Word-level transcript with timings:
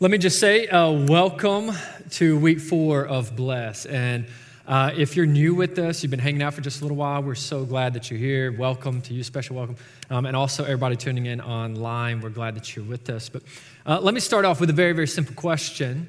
Let 0.00 0.12
me 0.12 0.18
just 0.18 0.38
say, 0.38 0.68
uh, 0.68 0.92
welcome 0.92 1.72
to 2.10 2.38
week 2.38 2.60
four 2.60 3.04
of 3.04 3.34
Bless. 3.34 3.84
And 3.84 4.26
uh, 4.64 4.92
if 4.96 5.16
you're 5.16 5.26
new 5.26 5.56
with 5.56 5.76
us, 5.80 6.04
you've 6.04 6.10
been 6.12 6.20
hanging 6.20 6.40
out 6.40 6.54
for 6.54 6.60
just 6.60 6.80
a 6.80 6.84
little 6.84 6.96
while, 6.96 7.20
we're 7.20 7.34
so 7.34 7.64
glad 7.64 7.94
that 7.94 8.08
you're 8.08 8.20
here. 8.20 8.52
Welcome 8.52 9.02
to 9.02 9.12
you, 9.12 9.24
special 9.24 9.56
welcome. 9.56 9.74
Um, 10.08 10.24
and 10.24 10.36
also, 10.36 10.62
everybody 10.62 10.94
tuning 10.94 11.26
in 11.26 11.40
online, 11.40 12.20
we're 12.20 12.30
glad 12.30 12.54
that 12.54 12.76
you're 12.76 12.84
with 12.84 13.10
us. 13.10 13.28
But 13.28 13.42
uh, 13.86 13.98
let 14.00 14.14
me 14.14 14.20
start 14.20 14.44
off 14.44 14.60
with 14.60 14.70
a 14.70 14.72
very, 14.72 14.92
very 14.92 15.08
simple 15.08 15.34
question 15.34 16.08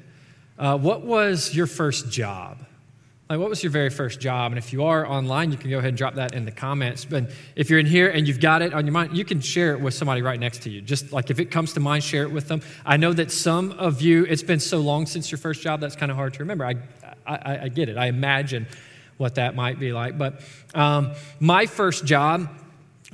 uh, 0.56 0.78
What 0.78 1.02
was 1.04 1.52
your 1.52 1.66
first 1.66 2.12
job? 2.12 2.58
Like, 3.30 3.38
what 3.38 3.48
was 3.48 3.62
your 3.62 3.70
very 3.70 3.90
first 3.90 4.18
job? 4.18 4.50
And 4.50 4.58
if 4.58 4.72
you 4.72 4.82
are 4.82 5.06
online, 5.06 5.52
you 5.52 5.56
can 5.56 5.70
go 5.70 5.78
ahead 5.78 5.90
and 5.90 5.96
drop 5.96 6.16
that 6.16 6.34
in 6.34 6.44
the 6.44 6.50
comments. 6.50 7.04
But 7.04 7.30
if 7.54 7.70
you're 7.70 7.78
in 7.78 7.86
here 7.86 8.08
and 8.08 8.26
you've 8.26 8.40
got 8.40 8.60
it 8.60 8.74
on 8.74 8.84
your 8.84 8.92
mind, 8.92 9.16
you 9.16 9.24
can 9.24 9.40
share 9.40 9.72
it 9.72 9.80
with 9.80 9.94
somebody 9.94 10.20
right 10.20 10.40
next 10.40 10.62
to 10.62 10.70
you. 10.70 10.80
Just 10.80 11.12
like 11.12 11.30
if 11.30 11.38
it 11.38 11.44
comes 11.44 11.72
to 11.74 11.80
mind, 11.80 12.02
share 12.02 12.24
it 12.24 12.32
with 12.32 12.48
them. 12.48 12.60
I 12.84 12.96
know 12.96 13.12
that 13.12 13.30
some 13.30 13.70
of 13.70 14.02
you, 14.02 14.24
it's 14.24 14.42
been 14.42 14.58
so 14.58 14.80
long 14.80 15.06
since 15.06 15.30
your 15.30 15.38
first 15.38 15.62
job, 15.62 15.80
that's 15.80 15.94
kind 15.94 16.10
of 16.10 16.16
hard 16.16 16.34
to 16.34 16.40
remember. 16.40 16.66
I, 16.66 16.74
I, 17.24 17.58
I 17.62 17.68
get 17.68 17.88
it. 17.88 17.96
I 17.96 18.06
imagine 18.06 18.66
what 19.16 19.36
that 19.36 19.54
might 19.54 19.78
be 19.78 19.92
like. 19.92 20.18
But 20.18 20.40
um, 20.74 21.12
my 21.38 21.66
first 21.66 22.04
job 22.04 22.48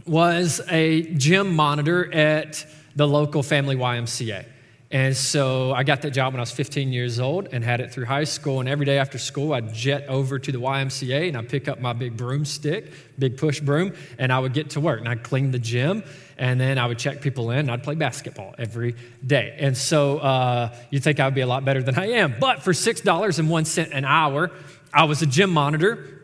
was 0.06 0.62
a 0.70 1.02
gym 1.02 1.54
monitor 1.54 2.10
at 2.14 2.64
the 2.94 3.06
local 3.06 3.42
family 3.42 3.76
YMCA. 3.76 4.46
And 4.96 5.14
so 5.14 5.74
I 5.74 5.82
got 5.82 6.00
that 6.02 6.12
job 6.12 6.32
when 6.32 6.40
I 6.40 6.40
was 6.40 6.52
15 6.52 6.90
years 6.90 7.20
old 7.20 7.48
and 7.52 7.62
had 7.62 7.82
it 7.82 7.92
through 7.92 8.06
high 8.06 8.24
school. 8.24 8.60
And 8.60 8.68
every 8.68 8.86
day 8.86 8.96
after 8.96 9.18
school, 9.18 9.52
I'd 9.52 9.74
jet 9.74 10.06
over 10.08 10.38
to 10.38 10.50
the 10.50 10.58
YMCA 10.58 11.28
and 11.28 11.36
I'd 11.36 11.50
pick 11.50 11.68
up 11.68 11.82
my 11.82 11.92
big 11.92 12.16
broomstick, 12.16 12.90
big 13.18 13.36
push 13.36 13.60
broom, 13.60 13.92
and 14.18 14.32
I 14.32 14.38
would 14.38 14.54
get 14.54 14.70
to 14.70 14.80
work. 14.80 15.00
And 15.00 15.06
I'd 15.06 15.22
clean 15.22 15.50
the 15.50 15.58
gym 15.58 16.02
and 16.38 16.58
then 16.58 16.78
I 16.78 16.86
would 16.86 16.98
check 16.98 17.20
people 17.20 17.50
in 17.50 17.58
and 17.58 17.70
I'd 17.70 17.82
play 17.82 17.94
basketball 17.94 18.54
every 18.56 18.96
day. 19.26 19.54
And 19.58 19.76
so 19.76 20.16
uh, 20.16 20.74
you'd 20.88 21.04
think 21.04 21.20
I 21.20 21.26
would 21.26 21.34
be 21.34 21.42
a 21.42 21.46
lot 21.46 21.62
better 21.62 21.82
than 21.82 21.98
I 21.98 22.12
am. 22.12 22.34
But 22.40 22.62
for 22.62 22.72
$6.01 22.72 23.94
an 23.94 24.04
hour, 24.06 24.50
I 24.94 25.04
was 25.04 25.20
a 25.20 25.26
gym 25.26 25.50
monitor 25.50 26.22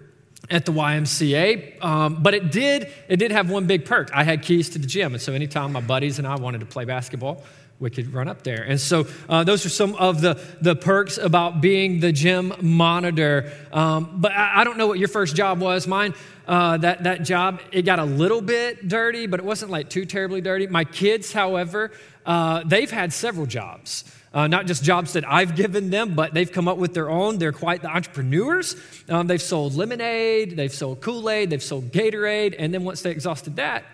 at 0.50 0.64
the 0.64 0.72
YMCA. 0.72 1.84
Um, 1.84 2.22
but 2.22 2.32
it 2.32 2.50
did, 2.50 2.90
it 3.06 3.16
did 3.18 3.32
have 3.32 3.50
one 3.50 3.66
big 3.66 3.84
perk. 3.84 4.10
I 4.14 4.24
had 4.24 4.42
keys 4.42 4.70
to 4.70 4.78
the 4.78 4.86
gym. 4.86 5.12
And 5.12 5.20
so 5.20 5.34
anytime 5.34 5.72
my 5.72 5.82
buddies 5.82 6.18
and 6.18 6.26
I 6.26 6.36
wanted 6.36 6.60
to 6.60 6.66
play 6.66 6.86
basketball, 6.86 7.42
we 7.82 7.90
could 7.90 8.14
run 8.14 8.28
up 8.28 8.42
there. 8.44 8.62
And 8.62 8.80
so 8.80 9.06
uh, 9.28 9.42
those 9.42 9.66
are 9.66 9.68
some 9.68 9.96
of 9.96 10.20
the, 10.20 10.40
the 10.60 10.76
perks 10.76 11.18
about 11.18 11.60
being 11.60 11.98
the 11.98 12.12
gym 12.12 12.54
monitor. 12.62 13.52
Um, 13.72 14.20
but 14.20 14.30
I, 14.32 14.60
I, 14.60 14.64
don't 14.64 14.78
know 14.78 14.86
what 14.86 15.00
your 15.00 15.08
first 15.08 15.34
job 15.34 15.60
was. 15.60 15.88
Mine, 15.88 16.14
uh, 16.46 16.76
that, 16.78 17.02
that 17.02 17.24
job, 17.24 17.60
it 17.72 17.82
got 17.82 17.98
a 17.98 18.04
little 18.04 18.40
bit 18.40 18.86
dirty, 18.86 19.26
but 19.26 19.40
it 19.40 19.44
wasn't 19.44 19.72
like 19.72 19.90
too 19.90 20.06
terribly 20.06 20.40
dirty. 20.40 20.68
My 20.68 20.84
kids, 20.84 21.32
however, 21.32 21.90
uh, 22.24 22.62
they've 22.64 22.90
had 22.90 23.12
several 23.12 23.46
jobs. 23.46 24.04
Uh, 24.32 24.46
not 24.46 24.66
just 24.66 24.82
jobs 24.82 25.12
that 25.12 25.28
I've 25.28 25.56
given 25.56 25.90
them, 25.90 26.14
but 26.14 26.32
they've 26.32 26.50
come 26.50 26.68
up 26.68 26.78
with 26.78 26.94
their 26.94 27.10
own. 27.10 27.38
They're 27.38 27.52
quite 27.52 27.82
the 27.82 27.88
entrepreneurs. 27.88 28.76
Um, 29.08 29.26
they've 29.26 29.42
sold 29.42 29.74
lemonade, 29.74 30.56
they've 30.56 30.72
sold 30.72 31.02
Kool 31.02 31.28
Aid, 31.28 31.50
they've 31.50 31.62
sold 31.62 31.92
Gatorade, 31.92 32.54
and 32.58 32.72
then 32.72 32.84
once 32.84 33.02
they 33.02 33.10
exhausted 33.10 33.56
that, 33.56 33.84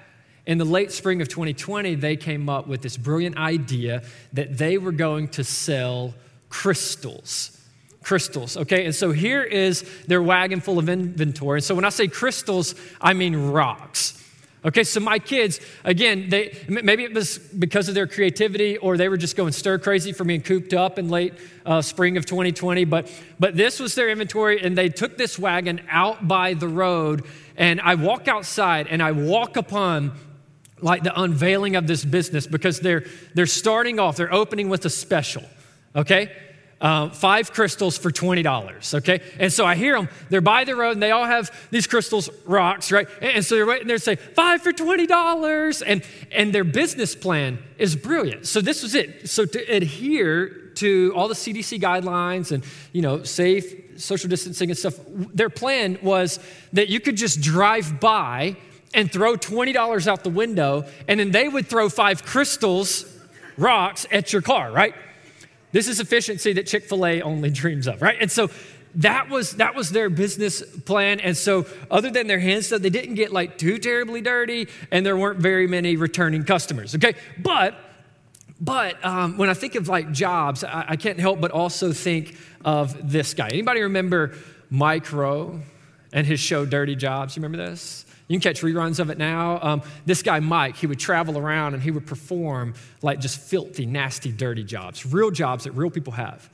in 0.48 0.56
the 0.56 0.64
late 0.64 0.90
spring 0.90 1.20
of 1.20 1.28
2020, 1.28 1.94
they 1.96 2.16
came 2.16 2.48
up 2.48 2.66
with 2.66 2.80
this 2.80 2.96
brilliant 2.96 3.36
idea 3.36 4.02
that 4.32 4.56
they 4.56 4.78
were 4.78 4.92
going 4.92 5.28
to 5.28 5.44
sell 5.44 6.14
crystals. 6.48 7.54
Crystals, 8.02 8.56
okay? 8.56 8.86
And 8.86 8.94
so 8.94 9.12
here 9.12 9.42
is 9.42 9.84
their 10.06 10.22
wagon 10.22 10.62
full 10.62 10.78
of 10.78 10.88
inventory. 10.88 11.58
And 11.58 11.64
so 11.64 11.74
when 11.74 11.84
I 11.84 11.90
say 11.90 12.08
crystals, 12.08 12.74
I 12.98 13.12
mean 13.12 13.36
rocks. 13.36 14.14
Okay, 14.64 14.84
so 14.84 15.00
my 15.00 15.18
kids, 15.18 15.60
again, 15.84 16.30
they, 16.30 16.58
maybe 16.66 17.04
it 17.04 17.12
was 17.12 17.38
because 17.38 17.88
of 17.88 17.94
their 17.94 18.06
creativity 18.06 18.78
or 18.78 18.96
they 18.96 19.10
were 19.10 19.18
just 19.18 19.36
going 19.36 19.52
stir 19.52 19.78
crazy 19.78 20.12
for 20.12 20.24
being 20.24 20.40
cooped 20.40 20.72
up 20.72 20.98
in 20.98 21.10
late 21.10 21.34
uh, 21.66 21.82
spring 21.82 22.16
of 22.16 22.24
2020, 22.24 22.84
but, 22.86 23.12
but 23.38 23.54
this 23.54 23.78
was 23.78 23.94
their 23.94 24.08
inventory 24.08 24.60
and 24.62 24.76
they 24.76 24.88
took 24.88 25.18
this 25.18 25.38
wagon 25.38 25.82
out 25.90 26.26
by 26.26 26.54
the 26.54 26.66
road 26.66 27.24
and 27.56 27.80
I 27.80 27.96
walk 27.96 28.28
outside 28.28 28.86
and 28.88 29.02
I 29.02 29.12
walk 29.12 29.56
upon 29.56 30.12
like 30.80 31.02
the 31.02 31.20
unveiling 31.20 31.76
of 31.76 31.86
this 31.86 32.04
business 32.04 32.46
because 32.46 32.80
they're, 32.80 33.04
they're 33.34 33.46
starting 33.46 33.98
off, 33.98 34.16
they're 34.16 34.32
opening 34.32 34.68
with 34.68 34.84
a 34.84 34.90
special, 34.90 35.44
okay? 35.94 36.30
Uh, 36.80 37.08
five 37.10 37.52
crystals 37.52 37.98
for 37.98 38.12
$20, 38.12 38.94
okay? 38.94 39.20
And 39.40 39.52
so 39.52 39.66
I 39.66 39.74
hear 39.74 39.96
them, 39.96 40.08
they're 40.30 40.40
by 40.40 40.62
the 40.62 40.76
road 40.76 40.92
and 40.92 41.02
they 41.02 41.10
all 41.10 41.24
have 41.24 41.50
these 41.70 41.88
crystals, 41.88 42.30
rocks, 42.44 42.92
right? 42.92 43.08
And, 43.20 43.44
so 43.44 43.56
they're 43.56 43.66
waiting 43.66 43.88
there 43.88 43.96
to 43.96 44.02
say, 44.02 44.14
five 44.14 44.62
for 44.62 44.72
$20. 44.72 45.82
And, 45.84 46.04
and 46.30 46.52
their 46.52 46.62
business 46.62 47.16
plan 47.16 47.58
is 47.78 47.96
brilliant. 47.96 48.46
So 48.46 48.60
this 48.60 48.84
was 48.84 48.94
it. 48.94 49.28
So 49.28 49.44
to 49.44 49.58
adhere 49.64 50.70
to 50.76 51.12
all 51.16 51.26
the 51.26 51.34
CDC 51.34 51.80
guidelines 51.80 52.52
and, 52.52 52.64
you 52.92 53.02
know, 53.02 53.24
safe 53.24 53.74
social 54.00 54.30
distancing 54.30 54.70
and 54.70 54.78
stuff, 54.78 54.94
their 55.34 55.50
plan 55.50 55.98
was 56.02 56.38
that 56.72 56.88
you 56.88 57.00
could 57.00 57.16
just 57.16 57.40
drive 57.40 57.98
by 58.00 58.56
and 58.94 59.12
throw 59.12 59.36
$20 59.36 60.06
out 60.06 60.24
the 60.24 60.30
window, 60.30 60.84
and 61.06 61.20
then 61.20 61.30
they 61.30 61.48
would 61.48 61.66
throw 61.66 61.88
five 61.88 62.24
crystals, 62.24 63.04
rocks, 63.56 64.06
at 64.10 64.32
your 64.32 64.42
car, 64.42 64.70
right? 64.72 64.94
This 65.72 65.88
is 65.88 66.00
efficiency 66.00 66.54
that 66.54 66.66
Chick 66.66 66.84
fil 66.84 67.04
A 67.04 67.20
only 67.22 67.50
dreams 67.50 67.86
of, 67.86 68.00
right? 68.00 68.16
And 68.20 68.30
so 68.30 68.48
that 68.96 69.28
was 69.28 69.52
that 69.56 69.74
was 69.74 69.90
their 69.90 70.10
business 70.10 70.62
plan. 70.62 71.20
And 71.20 71.36
so 71.36 71.66
other 71.90 72.10
than 72.10 72.26
their 72.26 72.38
hand 72.38 72.64
stuff 72.64 72.80
they 72.80 72.90
didn't 72.90 73.14
get 73.14 73.32
like 73.32 73.58
too 73.58 73.78
terribly 73.78 74.20
dirty 74.20 74.68
and 74.90 75.04
there 75.04 75.16
weren't 75.16 75.38
very 75.38 75.66
many 75.66 75.96
returning 75.96 76.44
customers 76.44 76.94
okay? 76.94 77.14
But 77.38 77.74
but 78.60 79.04
um, 79.04 79.38
when 79.38 79.48
i 79.48 79.54
think 79.54 79.76
of 79.76 79.88
like 79.88 80.10
jobs 80.10 80.64
I, 80.64 80.84
I, 80.88 80.96
can't 80.96 81.20
help 81.20 81.40
but 81.40 81.52
also 81.52 81.92
think 81.92 82.36
of 82.64 83.10
this 83.10 83.34
guy. 83.34 83.48
Anybody 83.48 83.82
remember 83.82 84.34
mike 84.68 85.12
rowe 85.12 85.60
and 86.12 86.26
his 86.26 86.40
show 86.40 86.66
dirty 86.66 86.96
jobs? 86.96 87.36
You 87.36 87.42
remember 87.42 87.70
this 87.70 88.04
you 88.28 88.38
can 88.38 88.42
catch 88.42 88.62
reruns 88.62 89.00
of 89.00 89.08
it 89.08 89.16
now. 89.16 89.58
Um, 89.62 89.82
this 90.04 90.22
guy, 90.22 90.38
Mike, 90.40 90.76
he 90.76 90.86
would 90.86 90.98
travel 90.98 91.38
around 91.38 91.74
and 91.74 91.82
he 91.82 91.90
would 91.90 92.06
perform 92.06 92.74
like 93.00 93.20
just 93.20 93.40
filthy, 93.40 93.86
nasty, 93.86 94.30
dirty 94.30 94.64
jobs, 94.64 95.06
real 95.06 95.30
jobs 95.30 95.64
that 95.64 95.72
real 95.72 95.90
people 95.90 96.12
have. 96.12 96.48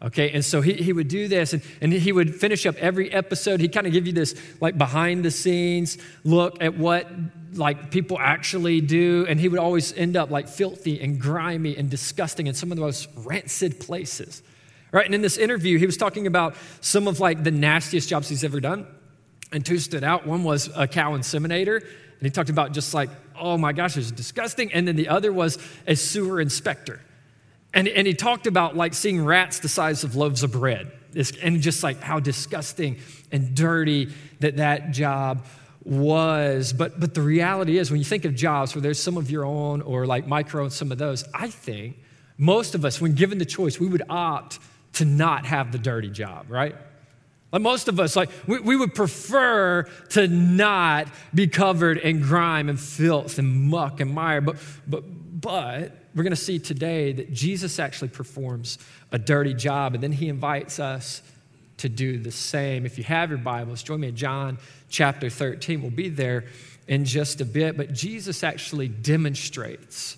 Okay, 0.00 0.30
and 0.30 0.44
so 0.44 0.60
he, 0.60 0.74
he 0.74 0.92
would 0.92 1.08
do 1.08 1.26
this 1.26 1.52
and, 1.52 1.62
and 1.80 1.92
he 1.92 2.12
would 2.12 2.34
finish 2.34 2.64
up 2.66 2.76
every 2.76 3.12
episode. 3.12 3.60
He'd 3.60 3.72
kind 3.72 3.86
of 3.86 3.92
give 3.92 4.06
you 4.06 4.12
this 4.12 4.40
like 4.60 4.78
behind 4.78 5.24
the 5.24 5.30
scenes 5.30 5.98
look 6.24 6.62
at 6.62 6.78
what 6.78 7.08
like 7.54 7.90
people 7.90 8.16
actually 8.18 8.80
do. 8.80 9.26
And 9.28 9.38
he 9.38 9.48
would 9.48 9.58
always 9.58 9.92
end 9.94 10.16
up 10.16 10.30
like 10.30 10.48
filthy 10.48 11.00
and 11.00 11.20
grimy 11.20 11.76
and 11.76 11.90
disgusting 11.90 12.46
in 12.46 12.54
some 12.54 12.70
of 12.72 12.76
the 12.76 12.82
most 12.82 13.08
rancid 13.16 13.80
places. 13.80 14.42
Right, 14.90 15.04
and 15.04 15.14
in 15.14 15.20
this 15.20 15.36
interview, 15.36 15.76
he 15.76 15.84
was 15.84 15.98
talking 15.98 16.26
about 16.26 16.54
some 16.80 17.08
of 17.08 17.20
like 17.20 17.44
the 17.44 17.50
nastiest 17.50 18.08
jobs 18.08 18.30
he's 18.30 18.44
ever 18.44 18.60
done 18.60 18.86
and 19.52 19.64
two 19.64 19.78
stood 19.78 20.04
out. 20.04 20.26
One 20.26 20.44
was 20.44 20.68
a 20.76 20.86
cow 20.86 21.16
inseminator, 21.16 21.80
and 21.80 22.22
he 22.22 22.30
talked 22.30 22.50
about 22.50 22.72
just 22.72 22.94
like, 22.94 23.10
oh 23.38 23.56
my 23.56 23.72
gosh, 23.72 23.96
it's 23.96 24.10
disgusting. 24.10 24.72
And 24.72 24.86
then 24.86 24.96
the 24.96 25.08
other 25.08 25.32
was 25.32 25.58
a 25.86 25.94
sewer 25.94 26.40
inspector. 26.40 27.00
And, 27.72 27.86
and 27.88 28.06
he 28.06 28.14
talked 28.14 28.46
about 28.46 28.76
like 28.76 28.94
seeing 28.94 29.24
rats 29.24 29.60
the 29.60 29.68
size 29.68 30.04
of 30.04 30.16
loaves 30.16 30.42
of 30.42 30.52
bread, 30.52 30.90
and 31.42 31.60
just 31.60 31.82
like 31.82 32.00
how 32.00 32.20
disgusting 32.20 32.98
and 33.30 33.54
dirty 33.54 34.12
that 34.40 34.56
that 34.56 34.90
job 34.90 35.44
was. 35.84 36.72
But, 36.72 36.98
but 36.98 37.14
the 37.14 37.22
reality 37.22 37.78
is, 37.78 37.90
when 37.90 37.98
you 37.98 38.04
think 38.04 38.24
of 38.24 38.34
jobs 38.34 38.74
where 38.74 38.82
there's 38.82 39.02
some 39.02 39.16
of 39.16 39.30
your 39.30 39.44
own 39.44 39.82
or 39.82 40.06
like 40.06 40.26
Mike 40.26 40.52
Rowe 40.52 40.64
and 40.64 40.72
some 40.72 40.92
of 40.92 40.98
those, 40.98 41.24
I 41.34 41.48
think 41.48 41.96
most 42.36 42.74
of 42.74 42.84
us, 42.84 43.00
when 43.00 43.14
given 43.14 43.38
the 43.38 43.46
choice, 43.46 43.80
we 43.80 43.86
would 43.86 44.02
opt 44.08 44.58
to 44.94 45.04
not 45.04 45.44
have 45.46 45.72
the 45.72 45.78
dirty 45.78 46.10
job, 46.10 46.46
right? 46.48 46.74
Like 47.50 47.62
most 47.62 47.88
of 47.88 47.98
us, 47.98 48.14
like 48.14 48.30
we, 48.46 48.60
we 48.60 48.76
would 48.76 48.94
prefer 48.94 49.84
to 50.10 50.28
not 50.28 51.08
be 51.34 51.46
covered 51.46 51.98
in 51.98 52.20
grime 52.20 52.68
and 52.68 52.78
filth 52.78 53.38
and 53.38 53.68
muck 53.68 54.00
and 54.00 54.12
mire, 54.12 54.40
but 54.40 54.56
but 54.86 55.04
but 55.40 55.92
we're 56.14 56.24
going 56.24 56.30
to 56.30 56.36
see 56.36 56.58
today 56.58 57.12
that 57.12 57.32
Jesus 57.32 57.78
actually 57.78 58.08
performs 58.08 58.78
a 59.12 59.18
dirty 59.18 59.54
job, 59.54 59.94
and 59.94 60.02
then 60.02 60.12
he 60.12 60.28
invites 60.28 60.78
us 60.78 61.22
to 61.78 61.88
do 61.88 62.18
the 62.18 62.32
same. 62.32 62.84
If 62.84 62.98
you 62.98 63.04
have 63.04 63.30
your 63.30 63.38
Bibles, 63.38 63.82
join 63.82 64.00
me 64.00 64.08
in 64.08 64.16
John 64.16 64.58
chapter 64.88 65.30
13. 65.30 65.80
We'll 65.80 65.90
be 65.90 66.08
there 66.08 66.46
in 66.88 67.04
just 67.04 67.40
a 67.40 67.44
bit, 67.44 67.76
but 67.76 67.92
Jesus 67.92 68.42
actually 68.42 68.88
demonstrates 68.88 70.16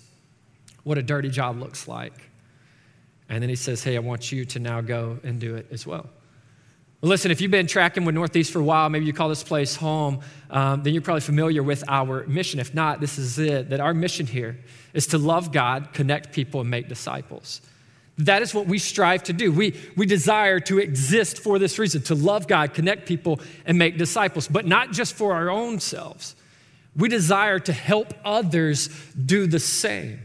what 0.83 0.97
a 0.97 1.03
dirty 1.03 1.29
job 1.29 1.59
looks 1.59 1.87
like. 1.87 2.29
And 3.29 3.41
then 3.41 3.49
he 3.49 3.55
says, 3.55 3.83
Hey, 3.83 3.95
I 3.95 3.99
want 3.99 4.31
you 4.31 4.43
to 4.45 4.59
now 4.59 4.81
go 4.81 5.19
and 5.23 5.39
do 5.39 5.55
it 5.55 5.67
as 5.71 5.85
well. 5.85 6.09
Listen, 7.03 7.31
if 7.31 7.41
you've 7.41 7.49
been 7.49 7.65
tracking 7.65 8.05
with 8.05 8.13
Northeast 8.13 8.53
for 8.53 8.59
a 8.59 8.63
while, 8.63 8.87
maybe 8.87 9.05
you 9.05 9.13
call 9.13 9.27
this 9.27 9.43
place 9.43 9.75
home, 9.75 10.19
um, 10.51 10.83
then 10.83 10.93
you're 10.93 11.01
probably 11.01 11.21
familiar 11.21 11.63
with 11.63 11.83
our 11.87 12.27
mission. 12.27 12.59
If 12.59 12.75
not, 12.75 12.99
this 12.99 13.17
is 13.17 13.39
it 13.39 13.71
that 13.71 13.79
our 13.79 13.93
mission 13.93 14.27
here 14.27 14.59
is 14.93 15.07
to 15.07 15.17
love 15.17 15.51
God, 15.51 15.93
connect 15.93 16.31
people, 16.31 16.61
and 16.61 16.69
make 16.69 16.87
disciples. 16.87 17.61
That 18.19 18.43
is 18.43 18.53
what 18.53 18.67
we 18.67 18.77
strive 18.77 19.23
to 19.23 19.33
do. 19.33 19.51
We, 19.51 19.79
we 19.95 20.05
desire 20.05 20.59
to 20.61 20.77
exist 20.77 21.39
for 21.39 21.57
this 21.57 21.79
reason 21.79 22.03
to 22.03 22.13
love 22.13 22.47
God, 22.47 22.75
connect 22.75 23.07
people, 23.07 23.39
and 23.65 23.79
make 23.79 23.97
disciples, 23.97 24.47
but 24.47 24.67
not 24.67 24.91
just 24.91 25.15
for 25.15 25.33
our 25.33 25.49
own 25.49 25.79
selves. 25.79 26.35
We 26.95 27.09
desire 27.09 27.57
to 27.59 27.73
help 27.73 28.13
others 28.23 28.89
do 29.13 29.47
the 29.47 29.59
same. 29.59 30.19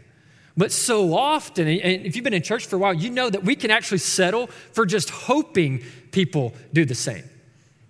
But 0.57 0.73
so 0.73 1.15
often, 1.15 1.69
and 1.69 2.07
if 2.07 2.17
you've 2.17 2.25
been 2.25 2.33
in 2.33 2.43
church 2.43 2.67
for 2.67 2.77
a 2.77 2.79
while, 2.79 2.95
you 2.95 3.11
know 3.11 3.29
that 3.29 3.45
we 3.45 3.57
can 3.57 3.71
actually 3.71 3.99
settle 3.99 4.47
for 4.73 4.87
just 4.87 5.11
hoping 5.11 5.83
people 6.13 6.55
do 6.73 6.85
the 6.85 6.95
same 6.95 7.25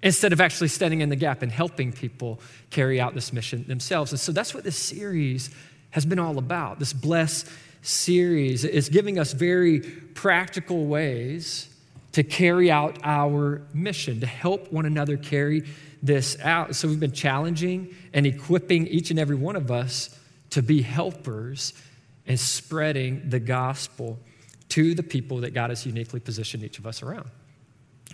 instead 0.02 0.32
of 0.32 0.40
actually 0.40 0.68
standing 0.68 1.00
in 1.00 1.08
the 1.08 1.16
gap 1.16 1.42
and 1.42 1.52
helping 1.52 1.92
people 1.92 2.40
carry 2.70 3.00
out 3.00 3.14
this 3.14 3.32
mission 3.32 3.64
themselves. 3.68 4.12
And 4.12 4.20
so 4.20 4.32
that's 4.32 4.52
what 4.52 4.64
this 4.64 4.76
series 4.76 5.50
has 5.90 6.04
been 6.04 6.18
all 6.18 6.38
about. 6.38 6.78
This 6.78 6.92
Bless 6.92 7.44
series 7.82 8.64
is 8.64 8.88
giving 8.88 9.18
us 9.18 9.32
very 9.32 9.80
practical 9.80 10.86
ways 10.86 11.68
to 12.12 12.24
carry 12.24 12.70
out 12.70 12.98
our 13.04 13.62
mission, 13.72 14.20
to 14.20 14.26
help 14.26 14.72
one 14.72 14.86
another 14.86 15.16
carry 15.16 15.62
this 16.02 16.36
out. 16.40 16.74
So 16.74 16.88
we've 16.88 16.98
been 16.98 17.12
challenging 17.12 17.94
and 18.12 18.26
equipping 18.26 18.86
each 18.88 19.10
and 19.10 19.20
every 19.20 19.36
one 19.36 19.54
of 19.54 19.70
us 19.70 20.18
to 20.50 20.62
be 20.62 20.82
helpers 20.82 21.72
and 22.26 22.38
spreading 22.38 23.28
the 23.28 23.40
gospel 23.40 24.18
to 24.70 24.94
the 24.94 25.02
people 25.02 25.38
that 25.38 25.54
God 25.54 25.70
has 25.70 25.86
uniquely 25.86 26.20
positioned 26.20 26.64
each 26.64 26.78
of 26.78 26.86
us 26.86 27.02
around. 27.02 27.30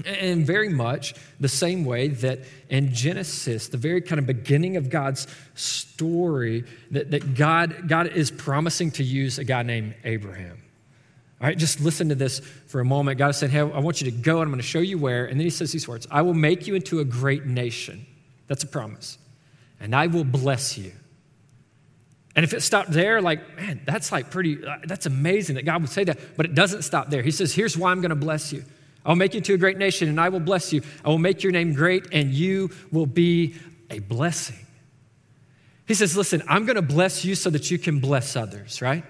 And 0.06 0.46
very 0.46 0.70
much 0.70 1.14
the 1.38 1.48
same 1.48 1.84
way 1.84 2.08
that 2.08 2.40
in 2.70 2.94
Genesis, 2.94 3.68
the 3.68 3.76
very 3.76 4.00
kind 4.00 4.18
of 4.18 4.26
beginning 4.26 4.76
of 4.76 4.88
God's 4.88 5.26
story, 5.54 6.64
that, 6.90 7.10
that 7.10 7.34
God, 7.34 7.88
God 7.88 8.06
is 8.06 8.30
promising 8.30 8.90
to 8.92 9.04
use 9.04 9.38
a 9.38 9.44
guy 9.44 9.62
named 9.62 9.94
Abraham. 10.04 10.62
All 11.40 11.48
right, 11.48 11.58
just 11.58 11.80
listen 11.80 12.08
to 12.08 12.14
this 12.14 12.38
for 12.38 12.80
a 12.80 12.84
moment. 12.84 13.18
God 13.18 13.34
said, 13.34 13.50
Hey, 13.50 13.58
I 13.58 13.80
want 13.80 14.00
you 14.00 14.10
to 14.10 14.16
go 14.16 14.34
and 14.36 14.42
I'm 14.42 14.50
going 14.50 14.60
to 14.60 14.66
show 14.66 14.78
you 14.78 14.96
where. 14.96 15.26
And 15.26 15.38
then 15.38 15.44
he 15.44 15.50
says 15.50 15.72
these 15.72 15.88
words 15.88 16.06
I 16.10 16.22
will 16.22 16.34
make 16.34 16.66
you 16.66 16.74
into 16.74 17.00
a 17.00 17.04
great 17.04 17.44
nation. 17.44 18.06
That's 18.46 18.62
a 18.62 18.68
promise. 18.68 19.18
And 19.80 19.94
I 19.94 20.06
will 20.06 20.24
bless 20.24 20.78
you. 20.78 20.92
And 22.34 22.44
if 22.44 22.54
it 22.54 22.62
stopped 22.62 22.90
there, 22.90 23.20
like, 23.20 23.56
man, 23.56 23.82
that's 23.84 24.10
like 24.10 24.30
pretty, 24.30 24.64
uh, 24.64 24.78
that's 24.84 25.06
amazing 25.06 25.56
that 25.56 25.64
God 25.64 25.82
would 25.82 25.90
say 25.90 26.04
that. 26.04 26.18
But 26.36 26.46
it 26.46 26.54
doesn't 26.54 26.82
stop 26.82 27.10
there. 27.10 27.22
He 27.22 27.30
says, 27.30 27.52
here's 27.52 27.76
why 27.76 27.90
I'm 27.90 28.00
going 28.00 28.10
to 28.10 28.16
bless 28.16 28.52
you. 28.52 28.64
I'll 29.04 29.16
make 29.16 29.34
you 29.34 29.40
to 29.40 29.54
a 29.54 29.58
great 29.58 29.78
nation 29.78 30.08
and 30.08 30.20
I 30.20 30.28
will 30.28 30.40
bless 30.40 30.72
you. 30.72 30.82
I 31.04 31.08
will 31.08 31.18
make 31.18 31.42
your 31.42 31.52
name 31.52 31.74
great 31.74 32.06
and 32.12 32.32
you 32.32 32.70
will 32.90 33.06
be 33.06 33.56
a 33.90 33.98
blessing. 33.98 34.64
He 35.86 35.94
says, 35.94 36.16
listen, 36.16 36.42
I'm 36.48 36.64
going 36.64 36.76
to 36.76 36.82
bless 36.82 37.24
you 37.24 37.34
so 37.34 37.50
that 37.50 37.70
you 37.70 37.78
can 37.78 38.00
bless 38.00 38.36
others, 38.36 38.80
right? 38.80 39.04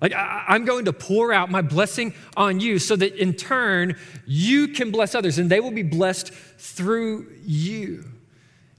Like, 0.00 0.12
I'm 0.16 0.64
going 0.64 0.86
to 0.86 0.92
pour 0.92 1.32
out 1.32 1.48
my 1.48 1.62
blessing 1.62 2.12
on 2.36 2.58
you 2.58 2.80
so 2.80 2.96
that 2.96 3.14
in 3.14 3.34
turn 3.34 3.96
you 4.26 4.68
can 4.68 4.90
bless 4.90 5.14
others 5.14 5.38
and 5.38 5.48
they 5.48 5.60
will 5.60 5.70
be 5.70 5.84
blessed 5.84 6.32
through 6.32 7.32
you. 7.44 8.04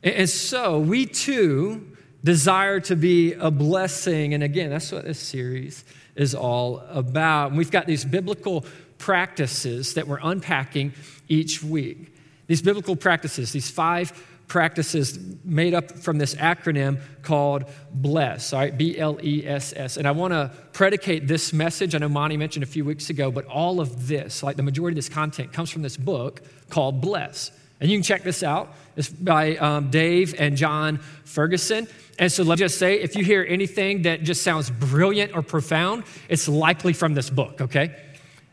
And 0.03 0.29
so 0.29 0.79
we 0.79 1.05
too 1.05 1.92
desire 2.23 2.79
to 2.81 2.95
be 2.95 3.33
a 3.33 3.51
blessing. 3.51 4.33
And 4.33 4.43
again, 4.43 4.69
that's 4.69 4.91
what 4.91 5.03
this 5.05 5.19
series 5.19 5.83
is 6.15 6.33
all 6.33 6.79
about. 6.89 7.49
And 7.49 7.57
we've 7.57 7.71
got 7.71 7.85
these 7.85 8.05
biblical 8.05 8.65
practices 8.97 9.95
that 9.95 10.07
we're 10.07 10.19
unpacking 10.21 10.93
each 11.27 11.61
week. 11.61 12.15
These 12.47 12.61
biblical 12.61 12.95
practices, 12.95 13.51
these 13.51 13.69
five 13.69 14.11
practices 14.47 15.17
made 15.43 15.73
up 15.73 15.91
from 15.91 16.17
this 16.17 16.35
acronym 16.35 16.99
called 17.23 17.65
BLESS, 17.91 18.53
all 18.53 18.59
right, 18.59 18.77
B 18.77 18.97
L 18.97 19.17
E 19.23 19.47
S 19.47 19.73
S. 19.75 19.97
And 19.97 20.07
I 20.07 20.11
want 20.11 20.33
to 20.33 20.51
predicate 20.73 21.27
this 21.27 21.53
message. 21.53 21.95
I 21.95 21.97
know 21.97 22.09
Monty 22.09 22.37
mentioned 22.37 22.63
a 22.63 22.67
few 22.67 22.85
weeks 22.85 23.09
ago, 23.09 23.31
but 23.31 23.45
all 23.45 23.79
of 23.79 24.07
this, 24.07 24.43
like 24.43 24.57
the 24.57 24.63
majority 24.63 24.93
of 24.93 24.97
this 24.97 25.09
content, 25.09 25.53
comes 25.53 25.69
from 25.69 25.81
this 25.81 25.97
book 25.97 26.41
called 26.69 27.01
Bless. 27.01 27.51
And 27.79 27.89
you 27.89 27.97
can 27.97 28.03
check 28.03 28.23
this 28.23 28.43
out. 28.43 28.73
It's 28.95 29.09
by 29.09 29.57
um, 29.57 29.89
Dave 29.89 30.35
and 30.39 30.55
Jon 30.55 30.99
Ferguson. 31.25 31.87
And 32.19 32.31
so 32.31 32.43
let's 32.43 32.59
just 32.59 32.77
say 32.77 32.99
if 32.99 33.15
you 33.15 33.23
hear 33.23 33.45
anything 33.47 34.03
that 34.03 34.23
just 34.23 34.43
sounds 34.43 34.69
brilliant 34.69 35.35
or 35.35 35.41
profound, 35.41 36.03
it's 36.29 36.47
likely 36.47 36.93
from 36.93 37.13
this 37.13 37.29
book, 37.29 37.61
okay? 37.61 37.95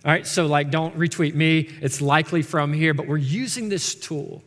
All 0.04 0.10
right, 0.10 0.26
so 0.26 0.46
like 0.46 0.70
don't 0.70 0.96
retweet 0.96 1.34
me, 1.34 1.68
it's 1.82 2.00
likely 2.00 2.42
from 2.42 2.72
here, 2.72 2.94
but 2.94 3.06
we're 3.06 3.18
using 3.18 3.68
this 3.68 3.94
tool 3.94 4.42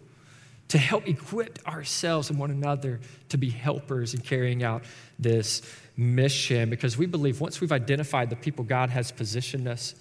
to 0.69 0.79
help 0.79 1.07
equip 1.07 1.59
ourselves 1.67 2.31
and 2.31 2.39
one 2.39 2.49
another 2.49 2.99
to 3.29 3.37
be 3.37 3.51
helpers 3.51 4.15
in 4.15 4.21
carrying 4.21 4.63
out 4.63 4.83
this 5.19 5.61
mission 5.95 6.71
because 6.71 6.97
we 6.97 7.05
believe 7.05 7.39
once 7.39 7.61
we've 7.61 7.71
identified 7.71 8.31
the 8.31 8.35
people 8.35 8.63
God 8.63 8.89
has 8.89 9.11
positioned 9.11 9.67
us 9.67 9.93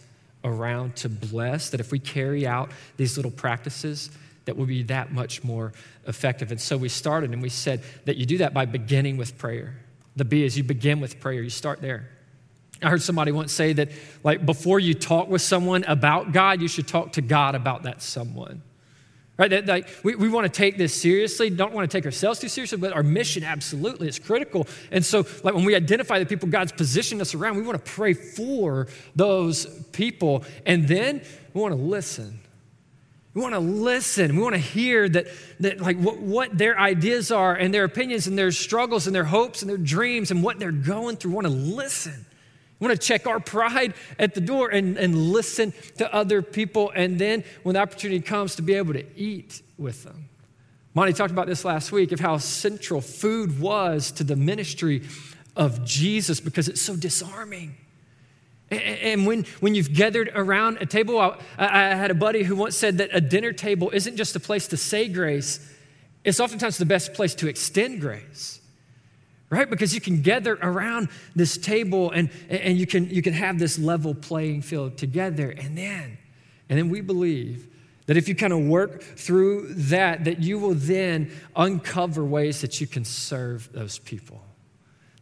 around 0.45 0.97
to 0.97 1.11
bless, 1.11 1.69
that 1.71 1.81
if 1.81 1.93
we 1.93 1.99
carry 1.99 2.47
out 2.47 2.71
these 2.97 3.17
little 3.17 3.31
practices, 3.31 4.11
that 4.45 4.57
will 4.57 4.67
be 4.67 4.83
that 4.85 5.13
much 5.13 5.45
more 5.45 5.73
effective. 6.07 6.51
And 6.51 6.61
so 6.61 6.77
we 6.77 6.89
started 6.89 7.33
and 7.33 7.43
we 7.43 7.49
said 7.49 7.83
that 8.05 8.17
you 8.17 8.27
do 8.27 8.39
that 8.39 8.53
by 8.53 8.65
beginning 8.65 9.17
with 9.17 9.39
prayer. 9.39 9.75
The 10.17 10.25
B 10.25 10.45
is 10.45 10.57
you 10.57 10.65
begin 10.65 11.01
with 11.01 11.21
prayer, 11.21 11.43
you 11.43 11.51
start 11.51 11.81
there. 11.81 12.09
I 12.83 12.91
heard 12.91 13.03
somebody 13.03 13.31
once 13.31 13.53
say 13.53 13.73
that, 13.75 13.91
like, 14.25 14.45
before 14.45 14.81
you 14.81 14.95
talk 14.95 15.29
with 15.29 15.43
someone 15.43 15.85
about 15.85 16.33
God, 16.33 16.61
you 16.61 16.69
should 16.69 16.89
talk 16.89 17.13
to 17.13 17.23
God 17.23 17.55
about 17.55 17.85
that 17.85 18.03
someone. 18.03 18.63
Right? 19.39 19.51
That, 19.51 19.67
like, 19.67 19.89
we, 20.03 20.17
we 20.17 20.29
want 20.29 20.45
to 20.47 20.53
take 20.53 20.79
this 20.79 21.01
seriously, 21.01 21.49
don't 21.49 21.73
want 21.73 21.89
to 21.91 21.97
take 21.97 22.05
ourselves 22.05 22.41
too 22.41 22.49
seriously, 22.49 22.79
but 22.79 22.93
our 22.93 23.03
mission, 23.03 23.45
absolutely, 23.45 24.09
is 24.09 24.19
critical. 24.19 24.67
And 24.91 25.05
so, 25.05 25.25
like, 25.45 25.55
when 25.55 25.65
we 25.65 25.77
identify 25.77 26.19
the 26.19 26.27
people 26.27 26.49
God's 26.49 26.73
positioned 26.73 27.21
us 27.21 27.35
around, 27.35 27.57
we 27.57 27.63
want 27.63 27.83
to 27.83 27.93
pray 27.93 28.15
for 28.15 28.89
those 29.15 29.67
people. 29.93 30.45
And 30.67 30.89
then 30.89 31.23
we 31.55 31.61
want 31.61 31.73
to 31.73 31.81
listen. 31.81 32.41
We 33.35 33.41
want 33.41 33.55
to 33.55 33.61
listen. 33.61 34.37
We 34.37 34.43
want 34.43 34.55
to 34.55 34.61
hear 34.61 35.09
that, 35.09 35.27
that 35.61 35.81
like 35.81 35.99
what, 35.99 36.19
what 36.19 36.57
their 36.57 36.79
ideas 36.79 37.33
are 37.33 37.55
and 37.55 37.73
their 37.73 37.85
opinions 37.85 38.27
and 38.27 38.37
their 38.37 38.53
struggles 38.53 39.07
and 39.07 39.17
their 39.17 39.25
hopes 39.25 39.63
and 39.63 39.71
their 39.71 39.79
dreams 39.79 40.31
and 40.31 40.43
what 40.43 40.59
they're 40.59 40.71
going 40.71 41.17
through. 41.17 41.31
We 41.31 41.35
want 41.37 41.47
to 41.47 41.53
listen. 41.53 42.27
We 42.79 42.89
want 42.89 43.01
to 43.01 43.07
check 43.07 43.27
our 43.27 43.41
pride 43.41 43.95
at 44.19 44.35
the 44.35 44.41
door 44.41 44.69
and, 44.69 44.99
and 44.99 45.17
listen 45.33 45.73
to 45.97 46.13
other 46.13 46.43
people. 46.43 46.93
And 46.95 47.19
then 47.19 47.45
when 47.63 47.75
the 47.75 47.81
opportunity 47.81 48.21
comes 48.21 48.57
to 48.57 48.63
be 48.63 48.75
able 48.75 48.93
to 48.93 49.05
eat 49.17 49.63
with 49.79 50.05
them. 50.05 50.29
Monty 50.95 51.15
talked 51.15 51.31
about 51.31 51.47
this 51.47 51.65
last 51.65 51.91
week 51.91 52.13
of 52.13 52.21
how 52.21 52.37
central 52.37 53.01
food 53.01 53.59
was 53.59 54.11
to 54.13 54.25
the 54.25 54.37
ministry 54.37 55.03
of 55.57 55.85
Jesus 55.87 56.39
because 56.39 56.69
it's 56.69 56.83
so 56.83 56.97
disarming. 56.97 57.77
And 58.73 59.27
when, 59.27 59.45
when 59.61 59.75
you've 59.75 59.93
gathered 59.93 60.31
around 60.35 60.79
a 60.81 60.87
table, 60.87 61.19
I, 61.19 61.37
I 61.59 61.95
had 61.95 62.11
a 62.11 62.15
buddy 62.15 62.43
who 62.43 62.57
once 62.57 62.77
said 62.77 62.99
that 62.99 63.11
a 63.13 63.21
dinner 63.21 63.53
table 63.53 63.91
isn't 63.93 64.17
just 64.17 64.35
a 64.37 64.41
place 64.41 64.69
to 64.69 64.77
say 64.77 65.09
grace, 65.09 65.69
it's 66.25 66.41
oftentimes 66.41 66.79
the 66.79 66.87
best 66.87 67.15
place 67.15 67.35
to 67.37 67.49
extend 67.49 68.01
grace 68.01 68.59
right? 69.51 69.69
Because 69.69 69.95
you 69.95 70.01
can 70.01 70.23
gather 70.23 70.59
around 70.63 71.11
this 71.37 71.59
table 71.59 72.11
and, 72.11 72.31
and 72.49 72.79
you, 72.79 72.87
can, 72.87 73.11
you 73.11 73.21
can 73.21 73.35
have 73.35 73.59
this 73.59 73.79
level 73.79 74.15
playing 74.15 74.63
field 74.63 74.97
together. 74.97 75.51
And 75.51 75.77
then 75.77 76.17
and 76.73 76.79
then 76.79 76.89
we 76.89 77.03
believe 77.03 77.69
that 78.07 78.17
if 78.17 78.31
you 78.31 78.35
kind 78.35 78.55
of 78.55 78.61
work 78.61 79.03
through 79.03 79.75
that 79.75 80.25
that 80.25 80.41
you 80.41 80.59
will 80.59 80.73
then 80.73 81.31
uncover 81.55 82.25
ways 82.25 82.63
that 82.63 82.81
you 82.81 82.87
can 82.87 83.05
serve 83.05 83.71
those 83.75 83.99
people 83.99 84.43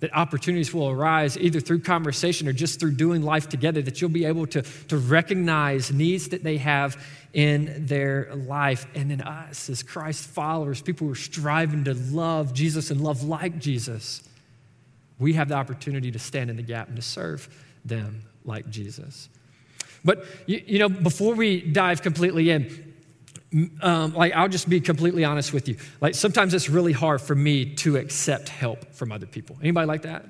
that 0.01 0.15
opportunities 0.15 0.73
will 0.73 0.89
arise 0.89 1.39
either 1.39 1.61
through 1.61 1.81
conversation 1.81 2.49
or 2.49 2.53
just 2.53 2.81
through 2.81 2.93
doing 2.93 3.23
life 3.23 3.49
together, 3.49 3.83
that 3.83 4.01
you'll 4.01 4.11
be 4.11 4.25
able 4.25 4.47
to, 4.47 4.63
to 4.89 4.97
recognize 4.97 5.93
needs 5.93 6.29
that 6.29 6.43
they 6.43 6.57
have 6.57 7.03
in 7.33 7.87
their 7.87 8.35
life. 8.35 8.87
And 8.95 9.11
then 9.11 9.21
us, 9.21 9.69
as 9.69 9.83
Christ 9.83 10.27
followers, 10.27 10.81
people 10.81 11.07
who 11.07 11.13
are 11.13 11.17
striving 11.17 11.85
to 11.85 11.95
love 11.95 12.55
Jesus 12.55 12.91
and 12.91 13.01
love 13.01 13.23
like 13.23 13.59
Jesus, 13.59 14.23
we 15.19 15.35
have 15.35 15.49
the 15.49 15.55
opportunity 15.55 16.11
to 16.11 16.19
stand 16.19 16.51
in 16.51 16.57
the 16.57 16.63
gap 16.63 16.89
and 16.89 16.97
to 16.97 17.03
serve 17.03 17.49
them 17.85 18.23
like 18.45 18.71
Jesus. 18.71 19.29
But, 20.03 20.25
you, 20.47 20.63
you 20.67 20.79
know, 20.79 20.89
before 20.89 21.35
we 21.35 21.61
dive 21.61 22.01
completely 22.01 22.49
in, 22.49 22.90
um, 23.83 24.15
like 24.15 24.33
I'll 24.35 24.49
just 24.49 24.69
be 24.69 24.81
completely 24.81 25.25
honest 25.25 25.53
with 25.53 25.69
you. 25.69 25.77
Like 26.01 26.15
sometimes 26.15 26.55
it's 26.55 26.69
really 26.69 26.93
hard 26.93 27.21
for 27.21 27.35
me 27.35 27.75
to 27.77 27.97
accept 27.97 28.49
help 28.49 28.93
from 28.95 29.13
other 29.13 29.27
people. 29.27 29.59
Anybody 29.61 29.87
like 29.87 30.03
that? 30.03 30.25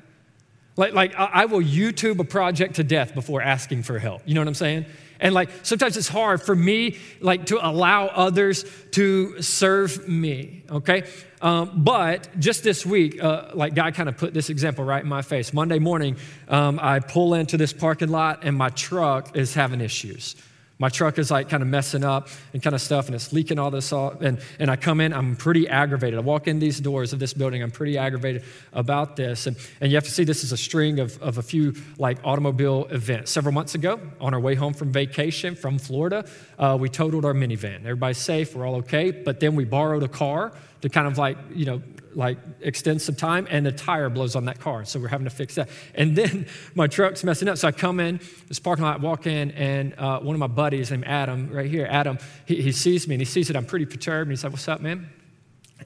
Like, 0.76 0.94
like 0.94 1.14
I 1.14 1.44
will 1.44 1.60
YouTube 1.60 2.20
a 2.20 2.24
project 2.24 2.76
to 2.76 2.84
death 2.84 3.14
before 3.14 3.42
asking 3.42 3.82
for 3.82 3.98
help. 3.98 4.22
You 4.24 4.34
know 4.34 4.40
what 4.40 4.48
I'm 4.48 4.54
saying? 4.54 4.86
And 5.18 5.34
like 5.34 5.50
sometimes 5.62 5.98
it's 5.98 6.08
hard 6.08 6.40
for 6.40 6.54
me 6.54 6.96
like 7.20 7.46
to 7.46 7.58
allow 7.60 8.06
others 8.06 8.64
to 8.92 9.42
serve 9.42 10.08
me. 10.08 10.62
Okay, 10.70 11.06
um, 11.42 11.84
but 11.84 12.28
just 12.38 12.64
this 12.64 12.86
week, 12.86 13.22
uh, 13.22 13.50
like 13.52 13.74
God 13.74 13.94
kind 13.94 14.08
of 14.08 14.16
put 14.16 14.32
this 14.32 14.48
example 14.48 14.82
right 14.82 15.02
in 15.02 15.08
my 15.08 15.20
face. 15.20 15.52
Monday 15.52 15.78
morning, 15.78 16.16
um, 16.48 16.78
I 16.80 17.00
pull 17.00 17.34
into 17.34 17.58
this 17.58 17.74
parking 17.74 18.08
lot 18.08 18.44
and 18.44 18.56
my 18.56 18.70
truck 18.70 19.36
is 19.36 19.52
having 19.52 19.82
issues. 19.82 20.36
My 20.80 20.88
truck 20.88 21.18
is 21.18 21.30
like 21.30 21.50
kind 21.50 21.62
of 21.62 21.68
messing 21.68 22.04
up 22.04 22.28
and 22.54 22.62
kind 22.62 22.75
of 22.75 22.80
stuff, 22.80 23.06
and 23.06 23.14
it's 23.14 23.34
leaking 23.34 23.58
all 23.58 23.70
this 23.70 23.92
off. 23.92 24.22
And, 24.22 24.40
and 24.58 24.70
I 24.70 24.76
come 24.76 25.02
in, 25.02 25.12
I'm 25.12 25.37
pretty 25.37 25.68
aggravated. 25.68 26.18
I 26.18 26.22
walk 26.22 26.49
in 26.49 26.58
these 26.58 26.80
doors 26.80 27.12
of 27.12 27.18
this 27.18 27.34
building, 27.34 27.62
I'm 27.62 27.70
pretty 27.70 27.99
aggravated 27.99 28.44
about 28.72 29.14
this. 29.14 29.46
And, 29.46 29.58
and 29.82 29.92
you 29.92 29.96
have 29.99 30.04
to 30.04 30.10
see 30.10 30.25
this 30.25 30.42
is 30.42 30.52
a 30.52 30.56
string 30.56 30.99
of, 30.99 31.20
of 31.22 31.37
a 31.37 31.42
few 31.42 31.75
like 31.99 32.16
automobile 32.25 32.87
events. 32.90 33.30
Several 33.30 33.52
months 33.52 33.75
ago, 33.75 34.00
on 34.22 34.32
our 34.32 34.40
way 34.40 34.54
home 34.54 34.72
from 34.72 34.90
vacation 34.90 35.54
from 35.54 35.78
Florida, 35.78 36.25
uh, 36.58 36.78
we 36.80 36.88
totaled 36.88 37.26
our 37.26 37.34
minivan. 37.34 37.80
Everybody's 37.80 38.16
safe, 38.16 38.56
we're 38.56 38.66
all 38.66 38.76
okay. 38.76 39.10
But 39.10 39.38
then 39.38 39.54
we 39.56 39.66
borrowed 39.66 40.02
a 40.02 40.08
car 40.08 40.50
to 40.80 40.88
kind 40.88 41.06
of 41.06 41.18
like, 41.18 41.37
you 41.54 41.66
know, 41.66 41.82
like 42.14 42.38
extend 42.60 43.00
some 43.00 43.14
time, 43.14 43.46
and 43.50 43.64
the 43.64 43.72
tire 43.72 44.08
blows 44.08 44.36
on 44.36 44.46
that 44.46 44.58
car. 44.58 44.84
So 44.84 44.98
we're 44.98 45.08
having 45.08 45.24
to 45.24 45.30
fix 45.30 45.54
that. 45.54 45.68
And 45.94 46.16
then 46.16 46.46
my 46.74 46.86
truck's 46.86 47.24
messing 47.24 47.48
up. 47.48 47.58
So 47.58 47.68
I 47.68 47.72
come 47.72 48.00
in, 48.00 48.20
this 48.48 48.58
parking 48.58 48.84
lot, 48.84 49.00
walk 49.00 49.26
in, 49.26 49.50
and 49.52 49.94
uh, 49.98 50.20
one 50.20 50.34
of 50.34 50.40
my 50.40 50.46
buddies 50.46 50.90
named 50.90 51.04
Adam, 51.06 51.50
right 51.50 51.70
here, 51.70 51.86
Adam, 51.88 52.18
he, 52.46 52.60
he, 52.62 52.72
sees 52.72 53.06
me 53.06 53.14
and 53.14 53.20
he 53.20 53.24
sees 53.24 53.48
that 53.48 53.56
I'm 53.56 53.66
pretty 53.66 53.86
perturbed. 53.86 54.28
And 54.28 54.32
he's 54.32 54.44
like, 54.44 54.52
What's 54.52 54.68
up, 54.68 54.80
man? 54.80 55.08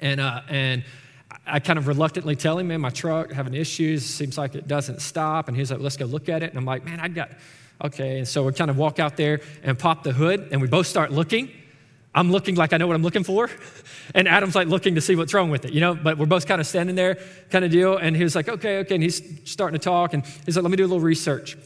And, 0.01 0.21
uh, 0.21 0.43
and 0.49 0.85
I 1.47 1.61
kind 1.61 1.79
of 1.79 1.87
reluctantly 1.87 2.37
tell 2.37 2.59
him, 2.59 2.69
Man, 2.69 2.81
my 2.81 2.91
truck 2.91 3.33
having 3.33 3.55
issues. 3.55 4.05
Seems 4.05 4.39
like 4.39 4.55
it 4.55 4.67
doesn't 4.67 5.01
stop. 5.01 5.49
And 5.49 5.57
he's 5.57 5.71
like, 5.71 5.81
Let's 5.81 5.97
go 5.97 6.07
look 6.07 6.29
at 6.29 6.43
it. 6.43 6.51
And 6.51 6.59
I'm 6.59 6.65
like, 6.65 6.85
Man, 6.85 7.01
I 7.01 7.09
got, 7.09 7.31
okay. 7.83 8.19
And 8.19 8.29
so 8.29 8.45
we 8.45 8.53
kind 8.53 8.71
of 8.71 8.79
walk 8.79 8.99
out 8.99 9.17
there 9.17 9.41
and 9.63 9.79
pop 9.79 10.03
the 10.03 10.13
hood, 10.13 10.49
and 10.53 10.61
we 10.61 10.69
both 10.69 10.87
start 10.87 11.13
looking. 11.13 11.51
I'm 12.15 12.31
looking 12.31 12.55
like 12.55 12.73
I 12.73 12.77
know 12.77 12.87
what 12.87 12.95
I'm 12.95 13.03
looking 13.03 13.25
for. 13.25 13.51
And 14.15 14.29
Adam's 14.29 14.55
like 14.55 14.69
looking 14.69 14.95
to 14.95 15.01
see 15.01 15.17
what's 15.17 15.35
wrong 15.35 15.51
with 15.51 15.65
it, 15.65 15.73
you 15.73 15.81
know? 15.81 15.95
But 15.95 16.19
we're 16.19 16.27
both 16.27 16.47
kind 16.47 16.61
of 16.61 16.67
standing 16.67 16.95
there, 16.95 17.19
kind 17.51 17.65
of 17.65 17.71
deal. 17.71 17.97
And 17.97 18.15
he 18.15 18.23
was 18.23 18.37
like, 18.37 18.49
okay, 18.49 18.79
okay. 18.79 18.95
And 18.95 19.03
he's 19.03 19.23
starting 19.45 19.79
to 19.79 19.83
talk. 19.83 20.15
And 20.15 20.25
he's 20.45 20.57
like, 20.57 20.63
let 20.63 20.71
me 20.71 20.77
do 20.77 20.85
a 20.85 20.87
little 20.87 21.01
research. 21.01 21.57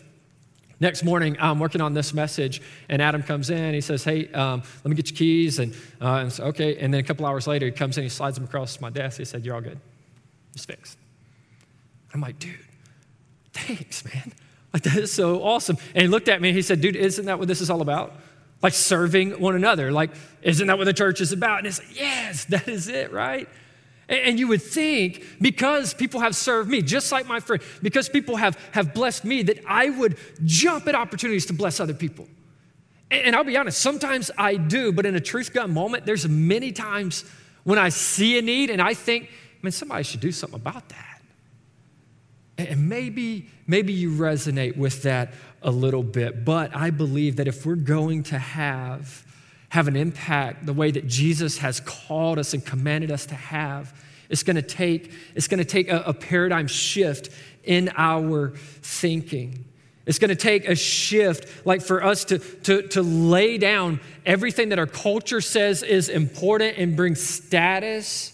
Next 0.81 1.03
morning, 1.03 1.37
I'm 1.41 1.59
working 1.59 1.81
on 1.81 1.93
this 1.93 2.15
message, 2.15 2.63
and 2.89 3.03
Adam 3.03 3.25
comes 3.25 3.51
in. 3.51 3.75
He 3.75 3.81
says, 3.81 4.05
Hey, 4.05 4.29
um, 4.33 4.63
let 4.85 4.87
me 4.91 4.95
get 4.95 5.11
your 5.11 5.17
keys. 5.17 5.59
And, 5.59 5.75
uh, 6.01 6.31
okay. 6.39 6.77
And 6.77 6.95
then 6.95 7.01
a 7.01 7.03
couple 7.03 7.27
hours 7.27 7.49
later, 7.49 7.67
he 7.67 7.73
comes 7.73 7.99
in, 7.99 8.05
he 8.05 8.09
slides 8.09 8.37
them 8.37 8.45
across 8.45 8.81
my 8.81 8.89
desk. 8.89 9.19
He 9.19 9.25
said, 9.25 9.45
You're 9.45 9.57
all 9.57 9.61
good. 9.61 9.81
It's 10.55 10.65
fixed. 10.65 10.97
I'm 12.15 12.21
like, 12.21 12.39
Dude, 12.39 12.55
thanks, 13.53 14.05
man. 14.05 14.33
Like, 14.73 14.83
that 14.85 14.97
is 14.97 15.13
so 15.13 15.43
awesome. 15.43 15.79
And 15.95 16.03
he 16.03 16.09
looked 16.09 16.29
at 16.29 16.41
me 16.41 16.51
and 16.51 16.57
he 16.57 16.63
said, 16.63 16.81
Dude, 16.81 16.95
isn't 16.95 17.25
that 17.25 17.41
what 17.41 17.49
this 17.49 17.61
is 17.61 17.71
all 17.71 17.83
about? 17.83 18.15
Like 18.63 18.73
serving 18.73 19.41
one 19.41 19.55
another. 19.55 19.93
Like, 19.93 20.11
isn't 20.43 20.67
that 20.67 20.79
what 20.79 20.85
the 20.85 20.93
church 20.93 21.21
is 21.21 21.33
about? 21.33 21.59
And 21.59 21.67
it's 21.67 21.79
like, 21.79 21.99
yes, 21.99 22.45
that 22.47 22.69
is 22.69 22.89
it, 22.89 23.13
right? 23.13 23.49
And 24.09 24.39
you 24.39 24.49
would 24.49 24.63
think 24.63 25.23
because 25.41 25.93
people 25.93 26.21
have 26.21 26.35
served 26.35 26.71
me, 26.71 26.81
just 26.81 27.13
like 27.13 27.27
my 27.27 27.41
friend, 27.41 27.63
because 27.83 28.09
people 28.09 28.37
have, 28.37 28.59
have 28.73 28.95
blessed 28.95 29.25
me, 29.25 29.43
that 29.43 29.63
I 29.67 29.91
would 29.91 30.17
jump 30.45 30.89
at 30.89 30.95
opportunities 30.95 31.47
to 31.47 31.53
bless 31.53 31.79
other 31.79 31.95
people. 31.95 32.27
And 33.11 33.37
I'll 33.37 33.45
be 33.45 33.57
honest, 33.57 33.81
sometimes 33.81 34.31
I 34.37 34.57
do, 34.57 34.93
but 34.93 35.07
in 35.07 35.15
a 35.15 35.21
truth 35.21 35.53
gun 35.53 35.73
moment, 35.73 36.07
there's 36.07 36.29
many 36.29 36.73
times 36.73 37.25
when 37.65 37.79
I 37.79 37.91
see 37.91 38.39
a 38.39 38.43
need 38.43 38.71
and 38.71 38.81
I 38.81 38.95
think, 38.95 39.31
man, 39.63 39.73
somebody 39.73 40.05
should 40.05 40.21
do 40.21 40.33
something 40.33 40.59
about 40.59 40.89
that. 40.89 41.23
And 42.59 42.89
maybe, 42.89 43.49
maybe 43.67 43.93
you 43.93 44.11
resonate 44.11 44.77
with 44.77 45.03
that 45.05 45.33
a 45.63 45.71
little 45.71 46.03
bit, 46.03 46.45
but 46.45 46.75
I 46.75 46.91
believe 46.91 47.37
that 47.37 47.49
if 47.49 47.67
we're 47.67 47.75
going 47.75 48.23
to 48.25 48.39
have, 48.39 49.25
have 49.71 49.89
an 49.89 49.97
impact 49.97 50.67
the 50.67 50.73
way 50.73 50.91
that 50.91 51.07
Jesus 51.07 51.59
has 51.59 51.81
called 51.81 52.39
us 52.39 52.55
and 52.55 52.65
commanded 52.65 53.11
us 53.11 53.27
to 53.27 53.35
have, 53.35 53.93
it's 54.29 54.43
going 54.43 54.57
to 54.57 54.63
take, 54.63 55.13
it's 55.35 55.49
going 55.49 55.59
to 55.59 55.65
take 55.65 55.91
a, 55.91 56.03
a 56.03 56.15
paradigm 56.15 56.67
shift 56.67 57.31
in 57.65 57.91
our 57.97 58.51
thinking. 58.83 59.65
It's 60.07 60.19
going 60.19 60.31
to 60.31 60.37
take 60.37 60.67
a 60.67 60.75
shift, 60.75 61.67
like 61.67 61.83
for 61.83 62.03
us 62.03 62.25
to, 62.27 62.39
to, 62.39 62.83
to 62.89 63.03
lay 63.03 63.59
down 63.59 64.01
everything 64.25 64.71
that 64.71 64.79
our 64.79 64.87
culture 64.87 65.41
says 65.41 65.83
is 65.83 66.09
important 66.09 66.79
and 66.79 66.97
bring 66.97 67.15
status. 67.15 68.33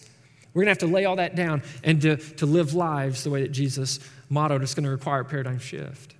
We're 0.53 0.65
going 0.65 0.77
to 0.77 0.83
have 0.83 0.89
to 0.89 0.95
lay 0.95 1.05
all 1.05 1.17
that 1.17 1.35
down 1.35 1.63
and 1.83 2.01
to, 2.03 2.17
to 2.17 2.47
live 2.47 2.75
lives 2.75 3.25
the 3.25 3.31
way 3.31 3.43
that 3.43 3.51
Jesus 3.51 3.99
modeled. 4.29 4.63
It's 4.63 4.75
going 4.75 4.85
to 4.85 4.91
require 4.91 5.21
a 5.21 5.25
paradigm 5.25 5.59
shift. 5.59 6.14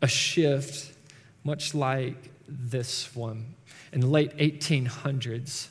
A 0.00 0.08
shift 0.08 0.94
much 1.44 1.74
like 1.74 2.30
this 2.46 3.14
one. 3.14 3.54
In 3.92 4.00
the 4.00 4.06
late 4.06 4.36
1800s, 4.36 5.68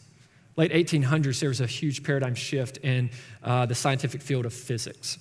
late 0.55 0.72
1800s, 0.72 1.39
there 1.39 1.50
was 1.50 1.62
a 1.62 1.67
huge 1.67 2.03
paradigm 2.03 2.36
shift 2.36 2.77
in 2.77 3.10
uh, 3.43 3.65
the 3.65 3.75
scientific 3.75 4.22
field 4.22 4.46
of 4.46 4.53
physics. 4.53 5.17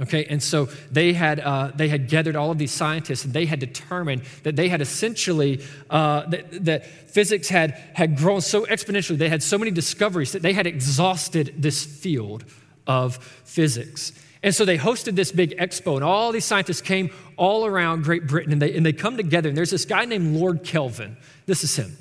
Okay, 0.00 0.26
and 0.26 0.40
so 0.40 0.66
they 0.92 1.12
had, 1.12 1.40
uh, 1.40 1.72
they 1.74 1.88
had 1.88 2.08
gathered 2.08 2.36
all 2.36 2.52
of 2.52 2.58
these 2.58 2.70
scientists 2.70 3.24
and 3.24 3.34
they 3.34 3.46
had 3.46 3.58
determined 3.58 4.22
that 4.44 4.54
they 4.54 4.68
had 4.68 4.80
essentially, 4.80 5.60
uh, 5.90 6.24
that, 6.26 6.64
that 6.64 6.86
physics 6.86 7.48
had, 7.48 7.72
had 7.94 8.16
grown 8.16 8.40
so 8.40 8.64
exponentially, 8.66 9.18
they 9.18 9.28
had 9.28 9.42
so 9.42 9.58
many 9.58 9.72
discoveries 9.72 10.32
that 10.32 10.42
they 10.42 10.52
had 10.52 10.68
exhausted 10.68 11.52
this 11.58 11.84
field 11.84 12.44
of 12.86 13.16
physics. 13.44 14.12
And 14.42 14.54
so 14.54 14.64
they 14.64 14.78
hosted 14.78 15.16
this 15.16 15.32
big 15.32 15.56
expo, 15.58 15.96
and 15.96 16.04
all 16.04 16.30
these 16.30 16.44
scientists 16.44 16.80
came 16.80 17.10
all 17.36 17.66
around 17.66 18.04
Great 18.04 18.26
Britain, 18.26 18.52
and 18.52 18.62
they, 18.62 18.74
and 18.74 18.86
they 18.86 18.92
come 18.92 19.16
together. 19.16 19.48
And 19.48 19.58
there's 19.58 19.70
this 19.70 19.84
guy 19.84 20.04
named 20.04 20.36
Lord 20.36 20.62
Kelvin. 20.62 21.16
This 21.46 21.64
is 21.64 21.74
him. 21.76 21.96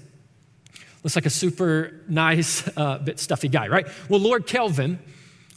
Looks 1.03 1.15
like 1.15 1.25
a 1.25 1.31
super 1.31 2.01
nice, 2.07 2.67
uh, 2.77 2.99
bit 2.99 3.19
stuffy 3.19 3.47
guy, 3.47 3.67
right? 3.67 3.87
Well, 4.09 4.19
Lord 4.19 4.45
Kelvin, 4.45 4.99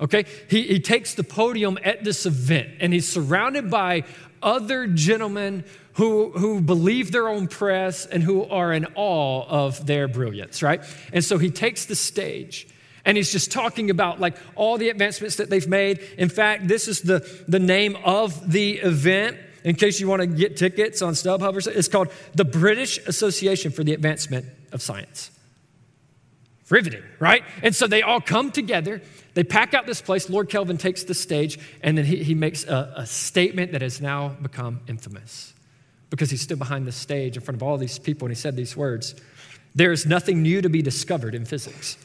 okay, 0.01 0.25
he, 0.49 0.63
he 0.63 0.81
takes 0.81 1.15
the 1.15 1.25
podium 1.25 1.79
at 1.85 2.03
this 2.05 2.25
event, 2.25 2.71
and 2.81 2.93
he's 2.93 3.09
surrounded 3.09 3.71
by 3.71 4.05
other 4.43 4.87
gentlemen 4.87 5.65
who, 5.95 6.31
who 6.31 6.61
believe 6.63 7.13
their 7.13 7.29
own 7.29 7.47
press 7.47 8.07
and 8.07 8.23
who 8.23 8.45
are 8.45 8.73
in 8.73 8.87
awe 8.95 9.45
of 9.47 9.85
their 9.87 10.09
brilliance, 10.09 10.63
right? 10.63 10.83
And 11.13 11.23
so 11.23 11.37
he 11.37 11.51
takes 11.51 11.85
the 11.85 11.97
stage. 11.97 12.67
And 13.05 13.17
he's 13.17 13.33
just 13.33 13.51
talking 13.51 13.91
about 13.91 14.21
like 14.21 14.37
all 14.57 14.79
the 14.79 14.89
advancements 14.91 15.37
that 15.37 15.51
they've 15.51 15.67
made. 15.67 15.99
In 16.19 16.29
fact, 16.29 16.69
this 16.69 16.89
is 16.89 17.03
the, 17.03 17.21
the 17.49 17.59
name 17.59 17.97
of 18.05 18.51
the 18.51 18.79
event. 18.79 19.39
In 19.65 19.75
case 19.75 20.01
you 20.01 20.09
want 20.09 20.21
to 20.23 20.27
get 20.27 20.57
tickets 20.57 21.03
on 21.03 21.13
StubHub 21.15 21.55
or 21.55 21.61
something, 21.61 21.79
it's 21.79 21.89
called 21.89 22.09
the 22.35 22.45
British 22.45 22.99
Association 23.07 23.73
for 23.73 23.85
the 23.85 23.93
Advancement 23.93 24.47
of 24.73 24.81
Science. 24.81 25.31
Riveting, 26.71 27.03
right? 27.19 27.43
And 27.63 27.75
so 27.75 27.87
they 27.87 28.03
all 28.03 28.21
come 28.21 28.53
together. 28.53 29.03
They 29.35 29.45
pack 29.45 29.75
out 29.75 29.87
this 29.87 30.01
place. 30.01 30.31
Lord 30.31 30.49
Kelvin 30.49 30.79
takes 30.79 31.05
the 31.05 31.15
stage, 31.15 31.59
and 31.83 31.99
then 31.99 32.05
he, 32.05 32.23
he 32.23 32.35
makes 32.35 32.65
a, 32.65 32.95
a 32.97 33.07
statement 33.07 33.73
that 33.73 33.83
has 33.83 34.01
now 34.01 34.29
become 34.29 34.81
infamous 34.87 35.53
because 36.11 36.31
he 36.31 36.37
stood 36.37 36.59
behind 36.59 36.87
the 36.87 36.93
stage 36.93 37.37
in 37.37 37.43
front 37.43 37.57
of 37.57 37.63
all 37.63 37.79
these 37.79 37.99
people 37.99 38.27
and 38.27 38.37
he 38.37 38.41
said 38.41 38.57
these 38.57 38.77
words 38.77 39.15
There 39.75 39.93
is 39.93 40.05
nothing 40.05 40.43
new 40.43 40.61
to 40.61 40.69
be 40.69 40.83
discovered 40.83 41.35
in 41.35 41.45
physics. 41.45 41.97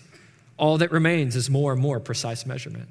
All 0.58 0.78
that 0.78 0.92
remains 0.92 1.36
is 1.36 1.50
more 1.50 1.74
and 1.74 1.82
more 1.82 2.00
precise 2.00 2.46
measurement. 2.46 2.90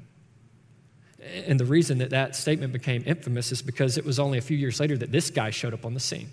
And 1.46 1.58
the 1.58 1.64
reason 1.64 1.98
that 1.98 2.10
that 2.10 2.36
statement 2.36 2.72
became 2.72 3.02
infamous 3.06 3.50
is 3.50 3.62
because 3.62 3.96
it 3.96 4.04
was 4.04 4.18
only 4.18 4.38
a 4.38 4.42
few 4.42 4.56
years 4.56 4.78
later 4.78 4.96
that 4.98 5.10
this 5.10 5.30
guy 5.30 5.50
showed 5.50 5.72
up 5.72 5.86
on 5.86 5.94
the 5.94 6.00
scene. 6.00 6.28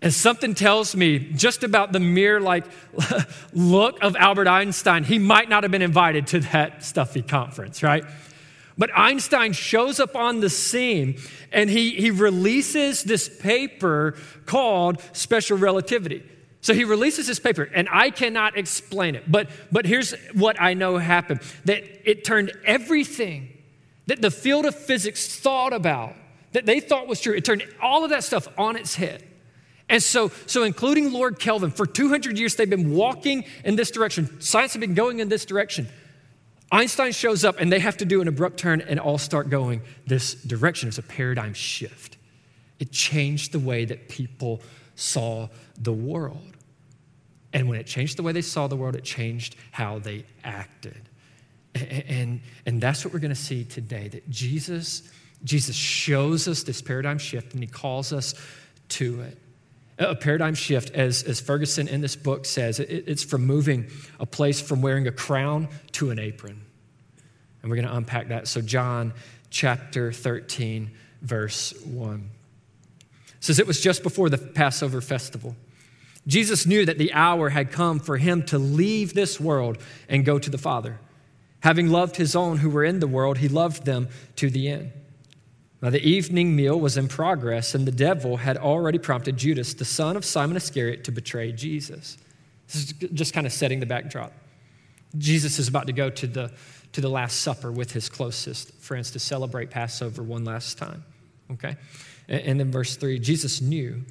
And 0.00 0.12
something 0.12 0.54
tells 0.54 0.94
me 0.94 1.18
just 1.18 1.64
about 1.64 1.92
the 1.92 1.98
mere 1.98 2.38
like 2.38 2.66
look 3.54 4.02
of 4.02 4.16
Albert 4.16 4.46
Einstein, 4.48 5.02
he 5.02 5.18
might 5.18 5.48
not 5.48 5.64
have 5.64 5.72
been 5.72 5.82
invited 5.82 6.26
to 6.28 6.40
that 6.40 6.84
stuffy 6.84 7.22
conference, 7.22 7.82
right? 7.82 8.04
But 8.76 8.90
Einstein 8.94 9.52
shows 9.52 10.00
up 10.00 10.14
on 10.14 10.40
the 10.40 10.50
scene 10.50 11.18
and 11.52 11.70
he, 11.70 11.90
he 11.92 12.10
releases 12.10 13.02
this 13.02 13.28
paper 13.28 14.16
called 14.46 15.00
special 15.12 15.56
relativity. 15.56 16.22
So 16.64 16.72
he 16.72 16.84
releases 16.84 17.26
this 17.26 17.38
paper, 17.38 17.68
and 17.74 17.90
I 17.92 18.08
cannot 18.08 18.56
explain 18.56 19.16
it. 19.16 19.30
But, 19.30 19.50
but 19.70 19.84
here's 19.84 20.14
what 20.32 20.58
I 20.58 20.72
know 20.72 20.96
happened 20.96 21.40
that 21.66 21.84
it 22.10 22.24
turned 22.24 22.52
everything 22.64 23.50
that 24.06 24.22
the 24.22 24.30
field 24.30 24.64
of 24.64 24.74
physics 24.74 25.38
thought 25.38 25.74
about, 25.74 26.14
that 26.52 26.64
they 26.64 26.80
thought 26.80 27.06
was 27.06 27.20
true, 27.20 27.34
it 27.34 27.44
turned 27.44 27.66
all 27.82 28.02
of 28.02 28.08
that 28.08 28.24
stuff 28.24 28.48
on 28.56 28.76
its 28.76 28.94
head. 28.94 29.22
And 29.90 30.02
so, 30.02 30.32
so 30.46 30.62
including 30.62 31.12
Lord 31.12 31.38
Kelvin, 31.38 31.70
for 31.70 31.84
200 31.84 32.38
years 32.38 32.56
they've 32.56 32.70
been 32.70 32.94
walking 32.94 33.44
in 33.62 33.76
this 33.76 33.90
direction. 33.90 34.40
Science 34.40 34.72
has 34.72 34.80
been 34.80 34.94
going 34.94 35.20
in 35.20 35.28
this 35.28 35.44
direction. 35.44 35.86
Einstein 36.72 37.12
shows 37.12 37.44
up 37.44 37.60
and 37.60 37.70
they 37.70 37.78
have 37.78 37.98
to 37.98 38.06
do 38.06 38.22
an 38.22 38.28
abrupt 38.28 38.56
turn 38.56 38.80
and 38.80 38.98
all 38.98 39.18
start 39.18 39.50
going 39.50 39.82
this 40.06 40.32
direction. 40.32 40.88
It's 40.88 40.96
a 40.96 41.02
paradigm 41.02 41.52
shift. 41.52 42.16
It 42.78 42.90
changed 42.90 43.52
the 43.52 43.58
way 43.58 43.84
that 43.84 44.08
people 44.08 44.62
saw 44.94 45.48
the 45.78 45.92
world. 45.92 46.56
And 47.52 47.68
when 47.68 47.78
it 47.78 47.86
changed 47.86 48.18
the 48.18 48.22
way 48.22 48.32
they 48.32 48.42
saw 48.42 48.66
the 48.66 48.76
world, 48.76 48.96
it 48.96 49.04
changed 49.04 49.56
how 49.70 50.00
they 50.00 50.24
acted. 50.42 51.08
And, 51.74 52.04
and, 52.08 52.40
and 52.66 52.80
that's 52.80 53.04
what 53.04 53.14
we're 53.14 53.20
going 53.20 53.30
to 53.30 53.36
see 53.36 53.64
today 53.64 54.08
that 54.08 54.28
Jesus, 54.28 55.08
Jesus 55.44 55.76
shows 55.76 56.48
us 56.48 56.64
this 56.64 56.82
paradigm 56.82 57.18
shift 57.18 57.54
and 57.54 57.62
he 57.62 57.68
calls 57.68 58.12
us 58.12 58.34
to 58.90 59.20
it. 59.22 59.38
A 59.96 60.16
paradigm 60.16 60.54
shift, 60.54 60.90
as, 60.90 61.22
as 61.22 61.40
Ferguson 61.40 61.86
in 61.86 62.00
this 62.00 62.16
book 62.16 62.44
says, 62.46 62.80
it, 62.80 63.04
it's 63.06 63.22
from 63.22 63.46
moving 63.46 63.88
a 64.18 64.26
place 64.26 64.60
from 64.60 64.82
wearing 64.82 65.06
a 65.06 65.12
crown 65.12 65.68
to 65.92 66.10
an 66.10 66.18
apron. 66.18 66.60
And 67.62 67.70
we're 67.70 67.76
going 67.76 67.88
to 67.88 67.96
unpack 67.96 68.28
that. 68.28 68.48
So, 68.48 68.60
John 68.60 69.14
chapter 69.50 70.10
13, 70.12 70.90
verse 71.22 71.72
1 71.84 72.30
says, 73.44 73.58
It 73.58 73.66
was 73.66 73.80
just 73.80 74.02
before 74.02 74.30
the 74.30 74.38
Passover 74.38 75.00
festival. 75.00 75.54
Jesus 76.26 76.66
knew 76.66 76.86
that 76.86 76.98
the 76.98 77.12
hour 77.12 77.50
had 77.50 77.70
come 77.70 77.98
for 77.98 78.16
him 78.16 78.42
to 78.44 78.58
leave 78.58 79.12
this 79.12 79.38
world 79.38 79.78
and 80.08 80.24
go 80.24 80.38
to 80.38 80.50
the 80.50 80.58
Father. 80.58 80.98
Having 81.60 81.88
loved 81.88 82.16
his 82.16 82.34
own 82.34 82.58
who 82.58 82.70
were 82.70 82.84
in 82.84 83.00
the 83.00 83.06
world, 83.06 83.38
he 83.38 83.48
loved 83.48 83.84
them 83.84 84.08
to 84.36 84.48
the 84.48 84.68
end. 84.68 84.92
Now, 85.82 85.90
the 85.90 86.02
evening 86.02 86.56
meal 86.56 86.80
was 86.80 86.96
in 86.96 87.08
progress, 87.08 87.74
and 87.74 87.86
the 87.86 87.92
devil 87.92 88.38
had 88.38 88.56
already 88.56 88.98
prompted 88.98 89.36
Judas, 89.36 89.74
the 89.74 89.84
son 89.84 90.16
of 90.16 90.24
Simon 90.24 90.56
Iscariot, 90.56 91.04
to 91.04 91.12
betray 91.12 91.52
Jesus. 91.52 92.16
This 92.66 92.76
is 92.76 92.92
just 93.12 93.34
kind 93.34 93.46
of 93.46 93.52
setting 93.52 93.80
the 93.80 93.86
backdrop. 93.86 94.32
Jesus 95.18 95.58
is 95.58 95.68
about 95.68 95.86
to 95.86 95.92
go 95.92 96.08
to 96.08 96.26
the, 96.26 96.50
to 96.92 97.02
the 97.02 97.10
Last 97.10 97.40
Supper 97.40 97.70
with 97.70 97.92
his 97.92 98.08
closest 98.08 98.72
friends 98.76 99.10
to 99.10 99.18
celebrate 99.18 99.70
Passover 99.70 100.22
one 100.22 100.44
last 100.44 100.78
time. 100.78 101.04
Okay? 101.52 101.76
And, 102.28 102.58
then 102.58 102.70
verse 102.70 102.96
3 102.96 103.18
Jesus 103.18 103.60
knew 103.60 104.04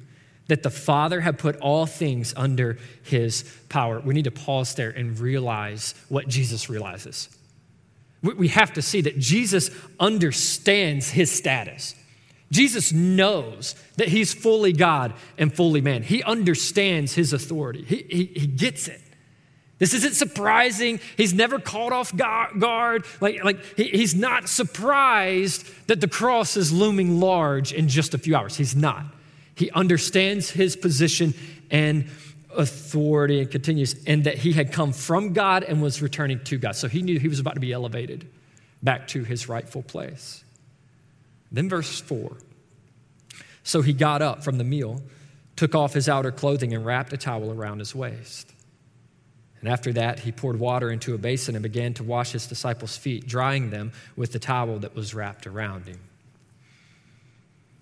that 0.46 0.62
the 0.62 0.70
Father 0.70 1.20
had 1.20 1.38
put 1.38 1.56
all 1.56 1.86
things 1.86 2.34
under 2.36 2.78
his 3.02 3.44
power. 3.68 4.00
We 4.00 4.14
need 4.14 4.24
to 4.24 4.30
pause 4.30 4.74
there 4.74 4.90
and 4.90 5.18
realize 5.18 5.94
what 6.08 6.28
Jesus 6.28 6.68
realizes. 6.68 7.28
We 8.22 8.48
have 8.48 8.72
to 8.74 8.82
see 8.82 9.02
that 9.02 9.18
Jesus 9.18 9.70
understands 10.00 11.10
his 11.10 11.30
status. 11.30 11.94
Jesus 12.50 12.92
knows 12.92 13.74
that 13.96 14.08
he's 14.08 14.32
fully 14.32 14.72
God 14.72 15.14
and 15.36 15.54
fully 15.54 15.80
man. 15.80 16.02
He 16.02 16.22
understands 16.22 17.14
his 17.14 17.32
authority, 17.32 17.82
he, 17.82 18.06
he, 18.08 18.24
he 18.40 18.46
gets 18.46 18.88
it. 18.88 19.00
This 19.78 19.92
isn't 19.92 20.14
surprising. 20.14 21.00
He's 21.16 21.34
never 21.34 21.58
caught 21.58 21.92
off 21.92 22.14
guard. 22.16 23.04
Like, 23.20 23.42
like 23.42 23.64
he, 23.76 23.84
he's 23.88 24.14
not 24.14 24.48
surprised 24.48 25.66
that 25.88 26.00
the 26.00 26.08
cross 26.08 26.56
is 26.56 26.72
looming 26.72 27.18
large 27.18 27.72
in 27.72 27.88
just 27.88 28.14
a 28.14 28.18
few 28.18 28.36
hours. 28.36 28.56
He's 28.56 28.76
not. 28.76 29.04
He 29.56 29.70
understands 29.72 30.50
his 30.50 30.76
position 30.76 31.34
and 31.70 32.08
authority 32.56 33.40
and 33.40 33.50
continues, 33.50 33.96
and 34.06 34.24
that 34.24 34.38
he 34.38 34.52
had 34.52 34.72
come 34.72 34.92
from 34.92 35.32
God 35.32 35.64
and 35.64 35.82
was 35.82 36.00
returning 36.00 36.42
to 36.44 36.58
God. 36.58 36.76
So 36.76 36.88
he 36.88 37.02
knew 37.02 37.18
he 37.18 37.28
was 37.28 37.40
about 37.40 37.54
to 37.54 37.60
be 37.60 37.72
elevated 37.72 38.28
back 38.82 39.08
to 39.08 39.24
his 39.24 39.48
rightful 39.48 39.82
place. 39.82 40.44
Then, 41.50 41.68
verse 41.68 42.00
4 42.00 42.36
So 43.64 43.82
he 43.82 43.92
got 43.92 44.22
up 44.22 44.44
from 44.44 44.58
the 44.58 44.64
meal, 44.64 45.02
took 45.56 45.74
off 45.74 45.94
his 45.94 46.08
outer 46.08 46.30
clothing, 46.30 46.72
and 46.72 46.86
wrapped 46.86 47.12
a 47.12 47.16
towel 47.16 47.50
around 47.50 47.80
his 47.80 47.94
waist. 47.94 48.53
And 49.64 49.72
after 49.72 49.94
that, 49.94 50.18
he 50.18 50.30
poured 50.30 50.60
water 50.60 50.90
into 50.90 51.14
a 51.14 51.18
basin 51.18 51.56
and 51.56 51.62
began 51.62 51.94
to 51.94 52.04
wash 52.04 52.32
his 52.32 52.46
disciples' 52.46 52.98
feet, 52.98 53.26
drying 53.26 53.70
them 53.70 53.92
with 54.14 54.32
the 54.32 54.38
towel 54.38 54.78
that 54.80 54.94
was 54.94 55.14
wrapped 55.14 55.46
around 55.46 55.86
him. 55.86 56.00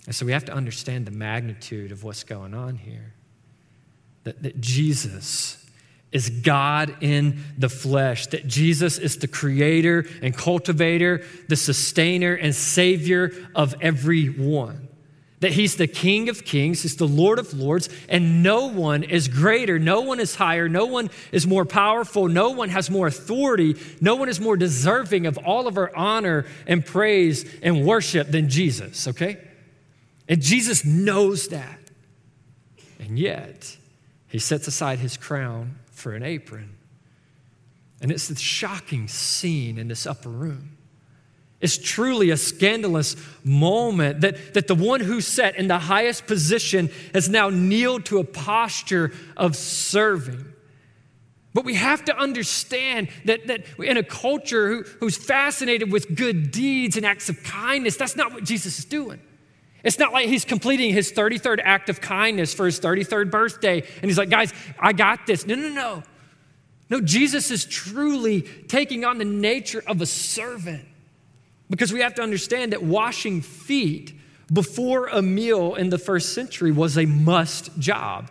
And 0.07 0.15
so 0.15 0.25
we 0.25 0.31
have 0.31 0.45
to 0.45 0.53
understand 0.53 1.07
the 1.07 1.11
magnitude 1.11 1.91
of 1.91 2.05
what's 2.05 2.23
going 2.23 2.55
on 2.55 2.77
here. 2.77 3.15
That, 4.23 4.45
that 4.45 4.61
Jesus 4.61 5.59
is 6.13 6.31
God 6.31 6.95
in 7.01 7.43
the 7.59 7.69
flesh, 7.69 8.29
that 8.29 8.47
Jesus 8.47 8.99
is 8.99 9.17
the 9.17 9.27
creator 9.27 10.07
and 10.23 10.37
cultivator, 10.37 11.25
the 11.49 11.57
sustainer 11.57 12.33
and 12.33 12.55
savior 12.55 13.33
of 13.57 13.75
everyone. 13.81 14.87
That 15.43 15.53
he's 15.53 15.75
the 15.75 15.89
King 15.89 16.29
of 16.29 16.45
kings, 16.45 16.83
he's 16.83 16.95
the 16.95 17.07
Lord 17.07 17.41
of 17.41 17.53
lords, 17.53 17.89
and 18.09 18.45
no 18.45 18.67
one 18.67 19.03
is 19.03 19.27
greater, 19.27 19.77
no 19.77 20.03
one 20.03 20.21
is 20.21 20.37
higher, 20.37 20.69
no 20.69 20.87
one 20.87 21.11
is 21.33 21.49
more 21.49 21.65
powerful, 21.65 22.29
no 22.29 22.51
one 22.51 22.69
has 22.69 22.89
more 22.89 23.09
authority, 23.09 23.75
no 24.01 24.15
one 24.15 24.29
is 24.29 24.41
more 24.41 24.57
deserving 24.57 25.27
of 25.27 25.39
all 25.39 25.67
of 25.67 25.77
our 25.77 25.95
honor 25.97 26.47
and 26.69 26.87
praise 26.87 27.45
and 27.61 27.85
worship 27.85 28.31
than 28.31 28.49
Jesus, 28.49 29.09
okay? 29.09 29.37
And 30.29 30.41
Jesus 30.41 30.85
knows 30.85 31.49
that. 31.49 31.81
And 33.01 33.19
yet, 33.19 33.77
he 34.29 34.39
sets 34.39 34.69
aside 34.69 35.01
his 35.01 35.17
crown 35.17 35.75
for 35.91 36.13
an 36.13 36.23
apron. 36.23 36.77
And 38.01 38.13
it's 38.13 38.29
the 38.29 38.37
shocking 38.37 39.09
scene 39.09 39.77
in 39.77 39.89
this 39.89 40.07
upper 40.07 40.31
room. 40.31 40.79
It's 41.63 41.79
truly 41.79 42.31
a 42.31 42.37
scandalous 42.37 43.15
moment 43.45 44.23
that, 44.23 44.55
that 44.55 44.67
the 44.67 44.75
one 44.75 45.01
who 45.01 45.21
sat 45.21 45.57
in 45.57 45.69
the 45.69 45.79
highest 45.79 46.27
position 46.27 46.91
has 47.15 47.29
now 47.29 47.51
kneeled 47.51 48.05
to 48.07 48.19
a 48.19 48.25
posture 48.25 49.13
of 49.37 49.55
serving. 49.55 50.45
But 51.55 51.65
we 51.65 51.75
have 51.75 52.05
to 52.07 52.17
understand 52.17 53.09
that, 53.27 53.47
that 53.47 53.65
in 53.79 53.97
a 53.97 54.03
culture 54.03 54.69
who, 54.69 54.83
who's 54.99 55.17
fascinated 55.17 55.93
with 55.93 56.17
good 56.17 56.51
deeds 56.51 56.97
and 56.97 57.07
acts 57.07 57.29
of 57.29 57.45
kindness, 57.45 57.97
that's 57.97 58.17
not 58.17 58.33
what 58.33 58.43
Jesus 58.43 58.81
is 58.81 58.85
doing. 58.85 59.21
It's 59.85 60.01
not 60.01 60.13
like 60.13 60.27
he's 60.27 60.45
completing 60.45 60.93
his 60.93 61.13
33rd 61.13 61.61
act 61.63 61.89
of 61.89 62.01
kindness 62.01 62.55
for 62.55 62.67
his 62.67 62.81
33rd 62.81 63.31
birthday 63.31 63.81
and 63.81 64.05
he's 64.11 64.19
like, 64.19 64.31
guys, 64.31 64.53
I 64.81 64.93
got 64.93 65.27
this. 65.27 65.47
No, 65.47 65.55
no, 65.55 65.69
no. 65.69 66.03
No, 66.91 67.01
Jesus 67.01 67.53
is 67.53 67.65
truly 67.65 68.43
taking 68.43 69.05
on 69.05 69.19
the 69.19 69.25
nature 69.25 69.83
of 69.87 70.01
a 70.01 70.07
servant 70.07 70.87
because 71.73 71.91
we 71.91 72.01
have 72.01 72.15
to 72.17 72.23
understand 72.23 72.73
that 72.73 72.83
washing 72.83 73.41
feet 73.41 74.13
before 74.53 75.07
a 75.07 75.23
meal 75.23 75.75
in 75.75 75.89
the 75.89 75.97
first 75.97 76.35
century 76.35 76.71
was 76.71 76.99
a 76.99 77.07
must 77.07 77.77
job. 77.79 78.31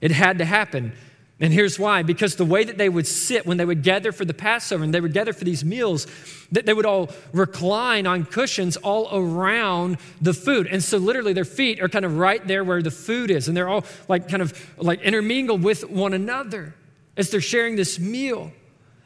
It 0.00 0.10
had 0.10 0.38
to 0.38 0.46
happen. 0.46 0.94
And 1.38 1.52
here's 1.52 1.78
why 1.78 2.02
because 2.02 2.36
the 2.36 2.46
way 2.46 2.64
that 2.64 2.78
they 2.78 2.88
would 2.88 3.06
sit 3.06 3.44
when 3.44 3.58
they 3.58 3.66
would 3.66 3.82
gather 3.82 4.10
for 4.10 4.24
the 4.24 4.32
Passover 4.32 4.82
and 4.82 4.94
they 4.94 5.02
would 5.02 5.12
gather 5.12 5.34
for 5.34 5.44
these 5.44 5.66
meals, 5.66 6.06
that 6.50 6.64
they 6.64 6.72
would 6.72 6.86
all 6.86 7.10
recline 7.34 8.06
on 8.06 8.24
cushions 8.24 8.78
all 8.78 9.10
around 9.12 9.98
the 10.22 10.32
food. 10.32 10.66
And 10.66 10.82
so 10.82 10.96
literally 10.96 11.34
their 11.34 11.44
feet 11.44 11.82
are 11.82 11.90
kind 11.90 12.06
of 12.06 12.16
right 12.16 12.44
there 12.46 12.64
where 12.64 12.80
the 12.80 12.90
food 12.90 13.30
is. 13.30 13.48
And 13.48 13.56
they're 13.56 13.68
all 13.68 13.84
like 14.08 14.30
kind 14.30 14.40
of 14.40 14.74
like 14.78 15.02
intermingled 15.02 15.62
with 15.62 15.84
one 15.90 16.14
another 16.14 16.74
as 17.18 17.28
they're 17.28 17.42
sharing 17.42 17.76
this 17.76 17.98
meal. 17.98 18.50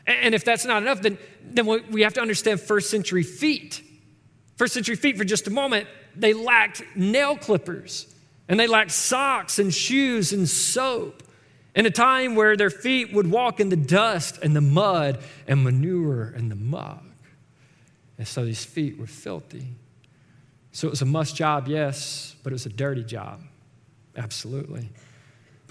And 0.07 0.35
if 0.35 0.45
that's 0.45 0.65
not 0.65 0.83
enough, 0.83 1.01
then, 1.01 1.19
then 1.43 1.67
we 1.91 2.03
have 2.03 2.15
to 2.15 2.21
understand 2.21 2.61
first 2.61 2.91
century 2.91 3.23
feet. 3.23 3.83
First 4.57 4.75
century 4.75 4.97
feet, 4.97 5.17
for 5.17 5.25
just 5.25 5.47
a 5.47 5.51
moment, 5.51 5.87
they 6.17 6.35
lacked 6.35 6.83
nail 6.95 7.37
clippers 7.37 8.13
and 8.49 8.59
they 8.59 8.67
lacked 8.67 8.91
socks 8.91 9.59
and 9.59 9.73
shoes 9.73 10.33
and 10.33 10.49
soap 10.49 11.23
in 11.75 11.87
a 11.87 11.91
time 11.91 12.35
where 12.35 12.57
their 12.57 12.71
feet 12.71 13.13
would 13.13 13.31
walk 13.31 13.61
in 13.61 13.69
the 13.69 13.77
dust 13.77 14.39
and 14.43 14.55
the 14.55 14.61
mud 14.61 15.23
and 15.47 15.65
manure 15.65 16.33
and 16.37 16.51
the 16.51 16.57
muck. 16.57 17.05
And 18.19 18.29
so 18.29 18.45
these 18.45 18.65
feet 18.65 18.99
were 18.99 19.07
filthy. 19.07 19.69
So 20.73 20.87
it 20.87 20.91
was 20.91 21.03
a 21.03 21.07
must 21.07 21.37
job, 21.37 21.69
yes, 21.69 22.37
but 22.43 22.53
it 22.53 22.55
was 22.55 22.67
a 22.67 22.71
dirty 22.71 23.05
job. 23.05 23.43
Absolutely. 24.17 24.91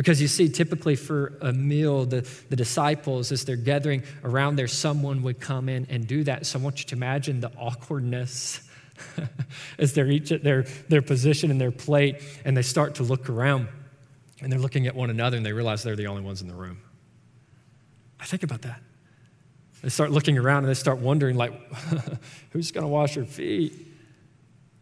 Because 0.02 0.20
you 0.20 0.28
see, 0.28 0.50
typically 0.50 0.96
for 0.96 1.38
a 1.42 1.54
meal, 1.54 2.08
the, 2.08 2.28
the 2.50 2.56
disciples, 2.56 3.32
as 3.32 3.46
they're 3.46 3.56
gathering 3.56 4.02
around 4.24 4.56
there, 4.56 4.68
someone 4.68 5.22
would 5.22 5.40
come 5.40 5.70
in 5.70 5.86
and 5.92 6.08
do 6.08 6.24
that. 6.24 6.48
So 6.48 6.58
I 6.58 6.62
want 6.64 6.80
you 6.80 6.86
to 6.88 6.96
imagine 6.96 7.40
the 7.40 7.52
awkwardness 7.56 8.68
as 9.78 9.94
they're 9.94 10.10
each 10.10 10.32
at 10.32 10.44
their, 10.44 10.64
their 10.90 11.04
position 11.04 11.52
and 11.52 11.62
their 11.62 11.70
plate, 11.70 12.16
and 12.46 12.58
they 12.58 12.64
start 12.64 12.96
to 12.96 13.04
look 13.04 13.30
around. 13.30 13.68
And 14.42 14.52
they're 14.52 14.58
looking 14.58 14.88
at 14.88 14.96
one 14.96 15.12
another 15.12 15.38
and 15.38 15.46
they 15.46 15.54
realize 15.54 15.84
they're 15.84 15.96
the 15.96 16.08
only 16.08 16.24
ones 16.24 16.42
in 16.42 16.48
the 16.48 16.56
room. 16.56 16.82
I 18.20 18.26
think 18.26 18.42
about 18.42 18.64
that. 18.64 18.82
They 19.84 19.90
start 19.90 20.10
looking 20.10 20.36
around 20.36 20.64
and 20.64 20.70
they 20.70 20.74
start 20.74 20.98
wondering, 20.98 21.36
like, 21.36 21.54
who's 22.50 22.72
going 22.72 22.86
to 22.86 22.88
wash 22.88 23.16
your 23.16 23.26
feet? 23.26 23.91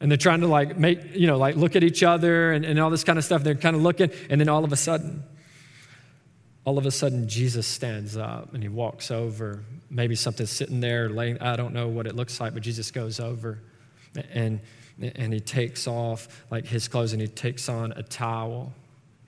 And 0.02 0.10
they're 0.10 0.18
trying 0.18 0.42
to 0.42 0.48
like 0.48 0.78
make, 0.78 1.16
you 1.16 1.28
know, 1.28 1.38
like 1.38 1.56
look 1.56 1.76
at 1.76 1.84
each 1.84 2.04
other 2.04 2.52
and, 2.52 2.64
and 2.66 2.80
all 2.80 2.90
this 2.90 3.04
kind 3.04 3.20
of 3.20 3.26
stuff. 3.26 3.44
They're 3.44 3.56
kind 3.56 3.76
of 3.76 3.82
looking, 3.82 4.12
and 4.30 4.40
then 4.40 4.48
all 4.48 4.64
of 4.64 4.72
a 4.72 4.78
sudden, 4.78 5.24
all 6.66 6.78
of 6.78 6.86
a 6.86 6.92
sudden, 6.92 7.28
Jesus 7.28 7.68
stands 7.68 8.16
up 8.16 8.54
and 8.54 8.64
he 8.64 8.70
walks 8.70 9.12
over. 9.12 9.64
Maybe 9.90 10.16
something's 10.16 10.52
sitting 10.52 10.80
there, 10.80 11.10
laying, 11.10 11.40
I 11.42 11.56
don't 11.56 11.74
know 11.74 11.88
what 11.88 12.08
it 12.08 12.16
looks 12.16 12.40
like, 12.40 12.54
but 12.54 12.64
Jesus 12.64 12.92
goes 12.92 13.20
over 13.20 13.60
and, 14.32 14.60
and 15.02 15.34
he 15.34 15.40
takes 15.40 15.88
off 15.88 16.44
like 16.52 16.66
his 16.66 16.88
clothes 16.88 17.14
and 17.14 17.22
he 17.22 17.28
takes 17.28 17.70
on 17.70 17.92
a 17.94 18.04
towel 18.04 18.74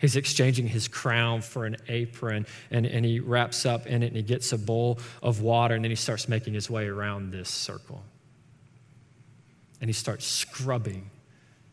He's 0.02 0.16
exchanging 0.16 0.68
his 0.68 0.88
crown 0.88 1.42
for 1.42 1.66
an 1.66 1.78
apron, 1.88 2.48
and, 2.72 2.88
and 2.88 3.06
he 3.06 3.20
wraps 3.20 3.68
up 3.68 3.86
in 3.86 4.02
it 4.02 4.08
and 4.08 4.16
he 4.16 4.24
gets 4.24 4.52
a 4.52 4.58
bowl 4.58 5.00
of 5.22 5.42
water, 5.42 5.76
and 5.76 5.86
then 5.86 5.92
he 5.92 5.96
starts 5.96 6.28
making 6.28 6.56
his 6.56 6.72
way 6.72 6.88
around 6.88 7.32
this 7.32 7.50
circle. 7.50 8.04
And 9.82 9.90
he 9.90 9.94
starts 9.94 10.26
scrubbing 10.26 11.10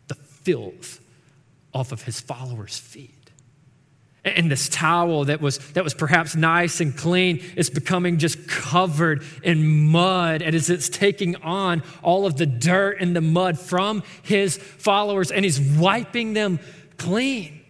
the 0.09 0.14
filth 0.14 1.01
off 1.73 1.92
of 1.92 2.03
his 2.03 2.21
followers' 2.21 2.79
feet. 2.79 3.14
And 4.25 4.51
this 4.51 4.68
towel 4.68 5.27
that 5.27 5.40
was, 5.40 5.59
that 5.73 5.85
was 5.85 5.94
perhaps 5.94 6.35
nice 6.35 6.81
and 6.81 6.97
clean 6.97 7.42
is 7.57 7.71
becoming 7.71 8.18
just 8.18 8.49
covered 8.49 9.23
in 9.42 9.85
mud. 9.85 10.42
And 10.42 10.55
as 10.57 10.71
it's 10.71 10.88
taking 10.88 11.37
on 11.37 11.83
all 12.03 12.27
of 12.27 12.37
the 12.37 12.47
dirt 12.47 13.01
and 13.01 13.14
the 13.14 13.21
mud 13.21 13.59
from 13.59 14.03
his 14.23 14.59
followers, 14.59 15.31
and 15.31 15.44
he's 15.44 15.61
wiping 15.61 16.33
them 16.33 16.59
clean. 16.97 17.61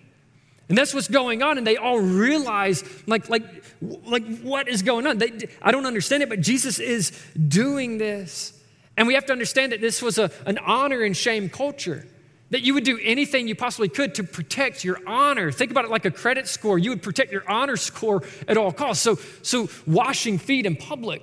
And 0.68 0.77
that's 0.77 0.94
what's 0.94 1.09
going 1.09 1.42
on. 1.42 1.59
And 1.59 1.66
they 1.66 1.77
all 1.77 2.01
realize, 2.01 2.83
like, 3.07 3.29
like, 3.29 3.44
like 3.81 4.40
what 4.40 4.68
is 4.68 4.83
going 4.83 5.07
on? 5.07 5.18
They, 5.18 5.48
I 5.62 5.70
don't 5.70 5.87
understand 5.87 6.22
it, 6.22 6.29
but 6.29 6.40
Jesus 6.40 6.79
is 6.79 7.11
doing 7.48 7.98
this. 7.98 8.58
And 8.98 9.06
we 9.06 9.14
have 9.14 9.24
to 9.26 9.32
understand 9.32 9.72
that 9.72 9.80
this 9.80 10.02
was 10.02 10.18
a, 10.18 10.30
an 10.44 10.58
honor 10.58 11.02
and 11.02 11.16
shame 11.16 11.48
culture. 11.48 12.06
That 12.50 12.62
you 12.62 12.74
would 12.74 12.84
do 12.84 12.98
anything 13.02 13.48
you 13.48 13.54
possibly 13.54 13.88
could 13.88 14.14
to 14.16 14.24
protect 14.24 14.84
your 14.84 14.98
honor. 15.06 15.50
Think 15.50 15.70
about 15.70 15.84
it 15.87 15.90
like 15.90 16.04
a 16.04 16.11
credit 16.11 16.48
score. 16.48 16.78
You 16.78 16.90
would 16.90 17.02
protect 17.02 17.32
your 17.32 17.48
honor 17.48 17.76
score 17.76 18.22
at 18.46 18.56
all 18.56 18.72
costs. 18.72 19.02
So, 19.02 19.16
so 19.42 19.68
washing 19.87 20.38
feet 20.38 20.66
in 20.66 20.76
public 20.76 21.22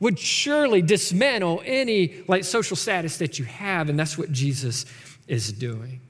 would 0.00 0.18
surely 0.18 0.80
dismantle 0.80 1.62
any 1.64 2.22
like 2.28 2.44
social 2.44 2.76
status 2.76 3.18
that 3.18 3.38
you 3.38 3.44
have, 3.46 3.90
and 3.90 3.98
that's 3.98 4.16
what 4.16 4.30
Jesus 4.32 4.86
is 5.26 5.52
doing 5.52 6.00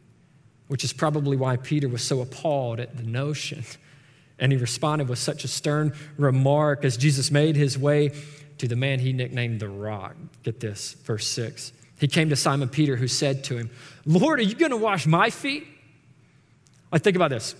which 0.68 0.84
is 0.84 0.92
probably 0.92 1.36
why 1.36 1.56
Peter 1.56 1.88
was 1.88 2.02
so 2.02 2.20
appalled 2.20 2.78
at 2.78 2.96
the 2.96 3.02
notion 3.02 3.64
And 4.38 4.52
he 4.52 4.58
responded 4.58 5.08
with 5.08 5.18
such 5.18 5.42
a 5.42 5.48
stern 5.48 5.92
remark 6.16 6.84
as 6.84 6.96
Jesus 6.96 7.30
made 7.30 7.56
his 7.56 7.76
way 7.76 8.12
to 8.58 8.68
the 8.68 8.76
man 8.76 8.98
he 8.98 9.12
nicknamed 9.12 9.60
the 9.60 9.68
rock. 9.68 10.16
Get 10.42 10.60
this, 10.60 10.94
verse 11.04 11.26
6. 11.28 11.72
He 11.98 12.08
came 12.08 12.28
to 12.30 12.36
Simon 12.36 12.68
Peter, 12.68 12.96
who 12.96 13.08
said 13.08 13.44
to 13.44 13.56
him, 13.56 13.70
Lord, 14.04 14.38
are 14.38 14.44
you 14.44 14.54
going 14.54 14.70
to 14.70 14.76
wash 14.76 15.06
my 15.06 15.30
feet? 15.30 15.66
I 16.92 16.98
think 16.98 17.16
about 17.16 17.30
this. 17.30 17.54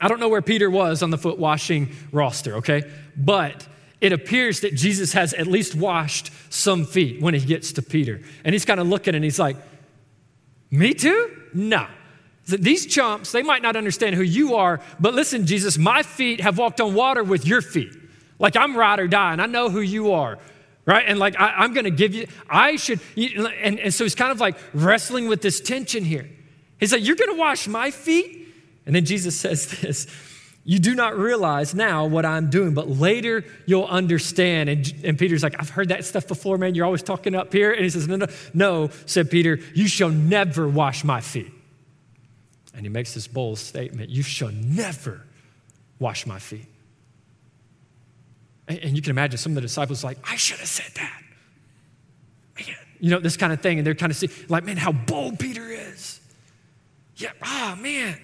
I 0.00 0.08
don't 0.08 0.20
know 0.20 0.28
where 0.28 0.42
Peter 0.42 0.70
was 0.70 1.02
on 1.02 1.10
the 1.10 1.18
foot 1.18 1.38
washing 1.38 1.94
roster, 2.12 2.56
okay? 2.56 2.82
But 3.16 3.66
it 4.00 4.12
appears 4.12 4.60
that 4.60 4.74
Jesus 4.74 5.12
has 5.12 5.32
at 5.34 5.46
least 5.46 5.74
washed 5.74 6.30
some 6.50 6.84
feet 6.84 7.22
when 7.22 7.32
he 7.32 7.40
gets 7.40 7.72
to 7.72 7.82
Peter. 7.82 8.20
And 8.44 8.52
he's 8.52 8.64
kind 8.64 8.80
of 8.80 8.88
looking 8.88 9.14
and 9.14 9.24
he's 9.24 9.38
like, 9.38 9.56
Me 10.70 10.92
too? 10.92 11.30
No. 11.54 11.86
These 12.46 12.86
chumps, 12.86 13.32
they 13.32 13.42
might 13.42 13.62
not 13.62 13.76
understand 13.76 14.16
who 14.16 14.22
you 14.22 14.56
are, 14.56 14.80
but 15.00 15.14
listen, 15.14 15.46
Jesus, 15.46 15.78
my 15.78 16.02
feet 16.02 16.42
have 16.42 16.58
walked 16.58 16.80
on 16.80 16.92
water 16.92 17.24
with 17.24 17.46
your 17.46 17.62
feet. 17.62 17.94
Like 18.38 18.56
I'm 18.56 18.76
ride 18.76 19.00
or 19.00 19.08
die, 19.08 19.32
and 19.32 19.40
I 19.40 19.46
know 19.46 19.70
who 19.70 19.80
you 19.80 20.12
are, 20.12 20.38
right? 20.86 21.04
And 21.06 21.18
like 21.18 21.38
I, 21.38 21.64
am 21.64 21.72
going 21.72 21.84
to 21.84 21.90
give 21.90 22.14
you, 22.14 22.26
I 22.48 22.76
should, 22.76 23.00
and, 23.16 23.78
and 23.78 23.94
so 23.94 24.04
he's 24.04 24.14
kind 24.14 24.32
of 24.32 24.40
like 24.40 24.56
wrestling 24.72 25.28
with 25.28 25.42
this 25.42 25.60
tension 25.60 26.04
here. 26.04 26.28
He's 26.80 26.92
like, 26.92 27.04
You're 27.04 27.16
going 27.16 27.32
to 27.32 27.38
wash 27.38 27.68
my 27.68 27.90
feet? 27.90 28.48
And 28.86 28.94
then 28.94 29.04
Jesus 29.04 29.38
says 29.40 29.66
this 29.80 30.06
You 30.64 30.78
do 30.78 30.94
not 30.94 31.16
realize 31.16 31.74
now 31.74 32.06
what 32.06 32.24
I'm 32.24 32.50
doing, 32.50 32.74
but 32.74 32.88
later 32.88 33.44
you'll 33.66 33.86
understand. 33.86 34.68
And, 34.68 34.94
and 35.04 35.18
Peter's 35.18 35.42
like, 35.42 35.56
I've 35.58 35.70
heard 35.70 35.88
that 35.88 36.04
stuff 36.04 36.26
before, 36.26 36.58
man. 36.58 36.74
You're 36.74 36.86
always 36.86 37.02
talking 37.02 37.34
up 37.34 37.52
here. 37.52 37.72
And 37.72 37.82
he 37.82 37.90
says, 37.90 38.08
No, 38.08 38.16
no, 38.16 38.26
no, 38.52 38.90
said 39.06 39.30
Peter, 39.30 39.60
you 39.74 39.88
shall 39.88 40.10
never 40.10 40.68
wash 40.68 41.04
my 41.04 41.20
feet. 41.20 41.52
And 42.74 42.82
he 42.82 42.88
makes 42.88 43.14
this 43.14 43.26
bold 43.26 43.58
statement 43.58 44.10
You 44.10 44.22
shall 44.22 44.50
never 44.50 45.22
wash 45.98 46.26
my 46.26 46.38
feet. 46.38 46.66
And, 48.66 48.96
you 48.96 49.02
can 49.02 49.10
imagine 49.10 49.38
some 49.38 49.52
of 49.52 49.56
the 49.56 49.60
disciples 49.60 50.02
like, 50.02 50.18
I 50.28 50.36
should 50.36 50.58
have 50.58 50.68
said 50.68 50.90
that. 50.94 51.22
Man, 52.56 52.76
you 52.98 53.10
know, 53.10 53.20
this 53.20 53.36
kind 53.36 53.52
of 53.52 53.60
thing. 53.60 53.78
And 53.78 53.86
they're 53.86 53.94
kind 53.94 54.10
of 54.10 54.16
see, 54.16 54.30
like, 54.48 54.64
man, 54.64 54.76
how 54.76 54.92
bold 54.92 55.38
Peter 55.38 55.68
is. 55.70 56.20
Yeah, 57.16 57.30
ah, 57.42 57.76
man. 57.80 58.18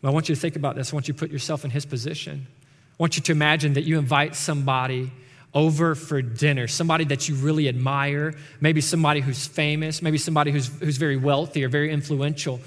Well, 0.00 0.10
I 0.10 0.14
want 0.14 0.28
you 0.28 0.34
to 0.34 0.40
think 0.40 0.56
about 0.56 0.74
this. 0.74 0.92
I 0.92 0.96
want 0.96 1.06
you 1.08 1.14
to 1.14 1.18
put 1.18 1.30
yourself 1.30 1.64
in 1.64 1.70
his 1.70 1.84
position. 1.84 2.46
I 2.48 2.94
want 2.98 3.16
you 3.16 3.22
to 3.22 3.32
imagine 3.32 3.74
that 3.74 3.84
you 3.84 3.98
invite 3.98 4.34
somebody 4.34 5.12
over 5.54 5.94
for 5.94 6.22
dinner, 6.22 6.66
somebody 6.66 7.04
that 7.04 7.28
you 7.28 7.34
really 7.34 7.68
admire, 7.68 8.34
maybe 8.60 8.80
somebody 8.80 9.20
who's 9.20 9.46
famous, 9.46 10.00
maybe 10.00 10.18
somebody 10.18 10.50
who's, 10.50 10.68
who's 10.80 10.96
very 10.96 11.16
wealthy 11.16 11.62
or 11.62 11.68
very 11.68 11.90
influential. 11.90 12.58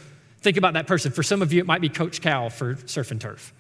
Think 0.42 0.58
about 0.58 0.74
that 0.74 0.86
person. 0.86 1.12
For 1.12 1.24
some 1.24 1.42
of 1.42 1.52
you, 1.52 1.60
it 1.60 1.66
might 1.66 1.82
be 1.82 1.90
Coach 1.90 2.22
Cal 2.22 2.50
for 2.52 2.78
Surf 2.86 3.10
and 3.10 3.20
Turf. 3.20 3.54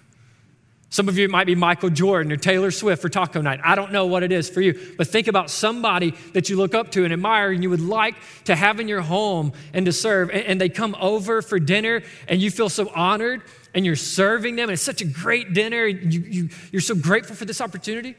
Some 0.95 1.09
of 1.09 1.17
you, 1.17 1.25
it 1.25 1.29
might 1.29 1.45
be 1.45 1.55
Michael 1.55 1.89
Jordan 1.89 2.31
or 2.31 2.37
Taylor 2.37 2.71
Swift 2.71 3.03
or 3.03 3.09
Taco 3.09 3.41
Night. 3.41 3.59
I 3.61 3.75
don't 3.75 3.91
know 3.91 4.05
what 4.05 4.23
it 4.23 4.31
is 4.31 4.49
for 4.49 4.61
you, 4.61 4.79
but 4.97 5.09
think 5.09 5.27
about 5.27 5.49
somebody 5.49 6.11
that 6.31 6.47
you 6.47 6.55
look 6.55 6.73
up 6.73 6.89
to 6.91 7.03
and 7.03 7.11
admire 7.11 7.51
and 7.51 7.61
you 7.61 7.69
would 7.69 7.81
like 7.81 8.15
to 8.45 8.55
have 8.55 8.79
in 8.79 8.87
your 8.87 9.01
home 9.01 9.51
and 9.73 9.85
to 9.87 9.91
serve. 9.91 10.29
And, 10.29 10.61
they 10.61 10.69
come 10.69 10.95
over 10.97 11.41
for 11.41 11.59
dinner 11.59 12.01
and 12.29 12.41
you 12.41 12.49
feel 12.49 12.69
so 12.69 12.89
honored 12.95 13.41
and 13.73 13.85
you're 13.85 13.97
serving 13.97 14.55
them. 14.55 14.69
And 14.69 14.75
it's 14.75 14.83
such 14.83 15.01
a 15.01 15.05
great 15.05 15.53
dinner. 15.53 15.85
You, 15.85 16.21
you, 16.21 16.49
you're 16.71 16.81
so 16.81 16.95
grateful 16.95 17.35
for 17.35 17.43
this 17.43 17.59
opportunity. 17.59 18.15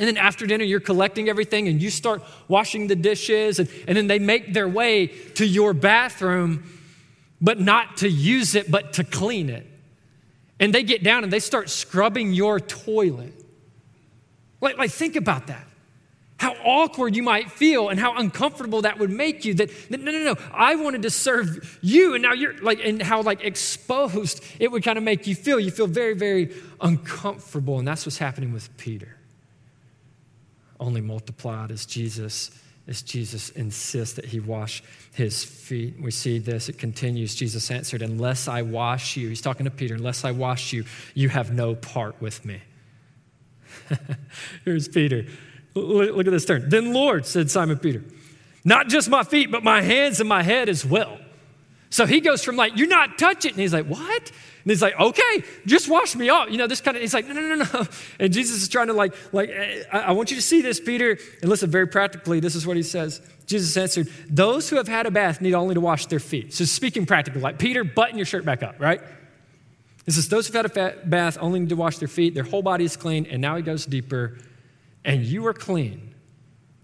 And 0.00 0.08
then 0.08 0.16
after 0.16 0.44
dinner, 0.44 0.64
you're 0.64 0.80
collecting 0.80 1.28
everything 1.28 1.68
and 1.68 1.80
you 1.80 1.88
start 1.88 2.20
washing 2.48 2.88
the 2.88 2.96
dishes. 2.96 3.60
And, 3.60 3.70
and 3.86 3.96
then 3.96 4.08
they 4.08 4.18
make 4.18 4.54
their 4.54 4.68
way 4.68 5.06
to 5.36 5.46
your 5.46 5.72
bathroom, 5.72 6.64
but 7.40 7.60
not 7.60 7.98
to 7.98 8.08
use 8.08 8.56
it, 8.56 8.72
but 8.72 8.94
to 8.94 9.04
clean 9.04 9.48
it 9.48 9.68
and 10.62 10.72
they 10.72 10.84
get 10.84 11.02
down 11.02 11.24
and 11.24 11.32
they 11.32 11.40
start 11.40 11.68
scrubbing 11.68 12.32
your 12.32 12.60
toilet. 12.60 13.34
Like, 14.60 14.78
like 14.78 14.92
think 14.92 15.16
about 15.16 15.48
that. 15.48 15.66
How 16.36 16.52
awkward 16.64 17.16
you 17.16 17.24
might 17.24 17.50
feel 17.50 17.88
and 17.88 17.98
how 17.98 18.16
uncomfortable 18.16 18.82
that 18.82 19.00
would 19.00 19.10
make 19.10 19.44
you 19.44 19.54
that, 19.54 19.70
that 19.90 20.00
no, 20.00 20.12
no, 20.12 20.22
no, 20.22 20.36
I 20.54 20.76
wanted 20.76 21.02
to 21.02 21.10
serve 21.10 21.80
you 21.82 22.14
and 22.14 22.22
now 22.22 22.32
you're 22.32 22.56
like, 22.58 22.78
and 22.84 23.02
how 23.02 23.22
like 23.22 23.42
exposed 23.42 24.44
it 24.60 24.70
would 24.70 24.84
kind 24.84 24.98
of 24.98 25.02
make 25.02 25.26
you 25.26 25.34
feel. 25.34 25.58
You 25.58 25.72
feel 25.72 25.88
very, 25.88 26.14
very 26.14 26.54
uncomfortable. 26.80 27.80
And 27.80 27.88
that's 27.88 28.06
what's 28.06 28.18
happening 28.18 28.52
with 28.52 28.76
Peter. 28.76 29.16
Only 30.78 31.00
multiplied 31.00 31.72
as 31.72 31.86
Jesus 31.86 32.52
as 32.88 33.02
Jesus 33.02 33.50
insists 33.50 34.14
that 34.16 34.24
he 34.24 34.40
wash 34.40 34.82
his 35.12 35.44
feet. 35.44 35.94
We 36.00 36.10
see 36.10 36.38
this, 36.38 36.68
it 36.68 36.78
continues. 36.78 37.34
Jesus 37.34 37.70
answered, 37.70 38.02
Unless 38.02 38.48
I 38.48 38.62
wash 38.62 39.16
you, 39.16 39.28
he's 39.28 39.40
talking 39.40 39.64
to 39.64 39.70
Peter, 39.70 39.94
unless 39.94 40.24
I 40.24 40.32
wash 40.32 40.72
you, 40.72 40.84
you 41.14 41.28
have 41.28 41.52
no 41.52 41.74
part 41.74 42.20
with 42.20 42.44
me. 42.44 42.60
Here's 44.64 44.88
Peter. 44.88 45.26
Look 45.74 46.26
at 46.26 46.32
this 46.32 46.44
turn. 46.44 46.68
Then, 46.68 46.92
Lord, 46.92 47.24
said 47.24 47.50
Simon 47.50 47.78
Peter, 47.78 48.02
not 48.64 48.88
just 48.88 49.08
my 49.08 49.22
feet, 49.22 49.50
but 49.50 49.64
my 49.64 49.80
hands 49.80 50.20
and 50.20 50.28
my 50.28 50.42
head 50.42 50.68
as 50.68 50.84
well. 50.84 51.18
So 51.92 52.06
he 52.06 52.20
goes 52.20 52.42
from 52.42 52.56
like, 52.56 52.78
you're 52.78 52.88
not 52.88 53.18
touching. 53.18 53.50
And 53.50 53.60
he's 53.60 53.74
like, 53.74 53.84
what? 53.84 54.00
And 54.30 54.70
he's 54.70 54.80
like, 54.80 54.98
okay, 54.98 55.44
just 55.66 55.90
wash 55.90 56.16
me 56.16 56.30
off. 56.30 56.48
You 56.48 56.56
know, 56.56 56.66
this 56.66 56.80
kind 56.80 56.96
of, 56.96 57.02
he's 57.02 57.12
like, 57.12 57.26
no, 57.26 57.34
no, 57.34 57.54
no, 57.54 57.66
no. 57.70 57.86
And 58.18 58.32
Jesus 58.32 58.62
is 58.62 58.70
trying 58.70 58.86
to 58.86 58.94
like, 58.94 59.14
like, 59.30 59.50
I, 59.92 59.98
I 59.98 60.12
want 60.12 60.30
you 60.30 60.36
to 60.36 60.42
see 60.42 60.62
this, 60.62 60.80
Peter. 60.80 61.18
And 61.42 61.50
listen, 61.50 61.70
very 61.70 61.86
practically, 61.86 62.40
this 62.40 62.54
is 62.54 62.66
what 62.66 62.78
he 62.78 62.82
says. 62.82 63.20
Jesus 63.44 63.76
answered, 63.76 64.08
those 64.30 64.70
who 64.70 64.76
have 64.76 64.88
had 64.88 65.04
a 65.04 65.10
bath 65.10 65.42
need 65.42 65.52
only 65.52 65.74
to 65.74 65.82
wash 65.82 66.06
their 66.06 66.18
feet. 66.18 66.54
So 66.54 66.64
speaking 66.64 67.04
practically, 67.04 67.42
like, 67.42 67.58
Peter, 67.58 67.84
button 67.84 68.16
your 68.16 68.24
shirt 68.24 68.46
back 68.46 68.62
up, 68.62 68.80
right? 68.80 69.02
He 70.06 70.12
says, 70.12 70.30
those 70.30 70.46
who've 70.46 70.56
had 70.56 70.64
a 70.64 70.96
bath 71.04 71.36
only 71.42 71.60
need 71.60 71.68
to 71.68 71.76
wash 71.76 71.98
their 71.98 72.08
feet. 72.08 72.32
Their 72.34 72.44
whole 72.44 72.62
body 72.62 72.86
is 72.86 72.96
clean. 72.96 73.26
And 73.26 73.42
now 73.42 73.56
he 73.56 73.62
goes 73.62 73.84
deeper. 73.84 74.38
And 75.04 75.26
you 75.26 75.46
are 75.46 75.52
clean, 75.52 76.14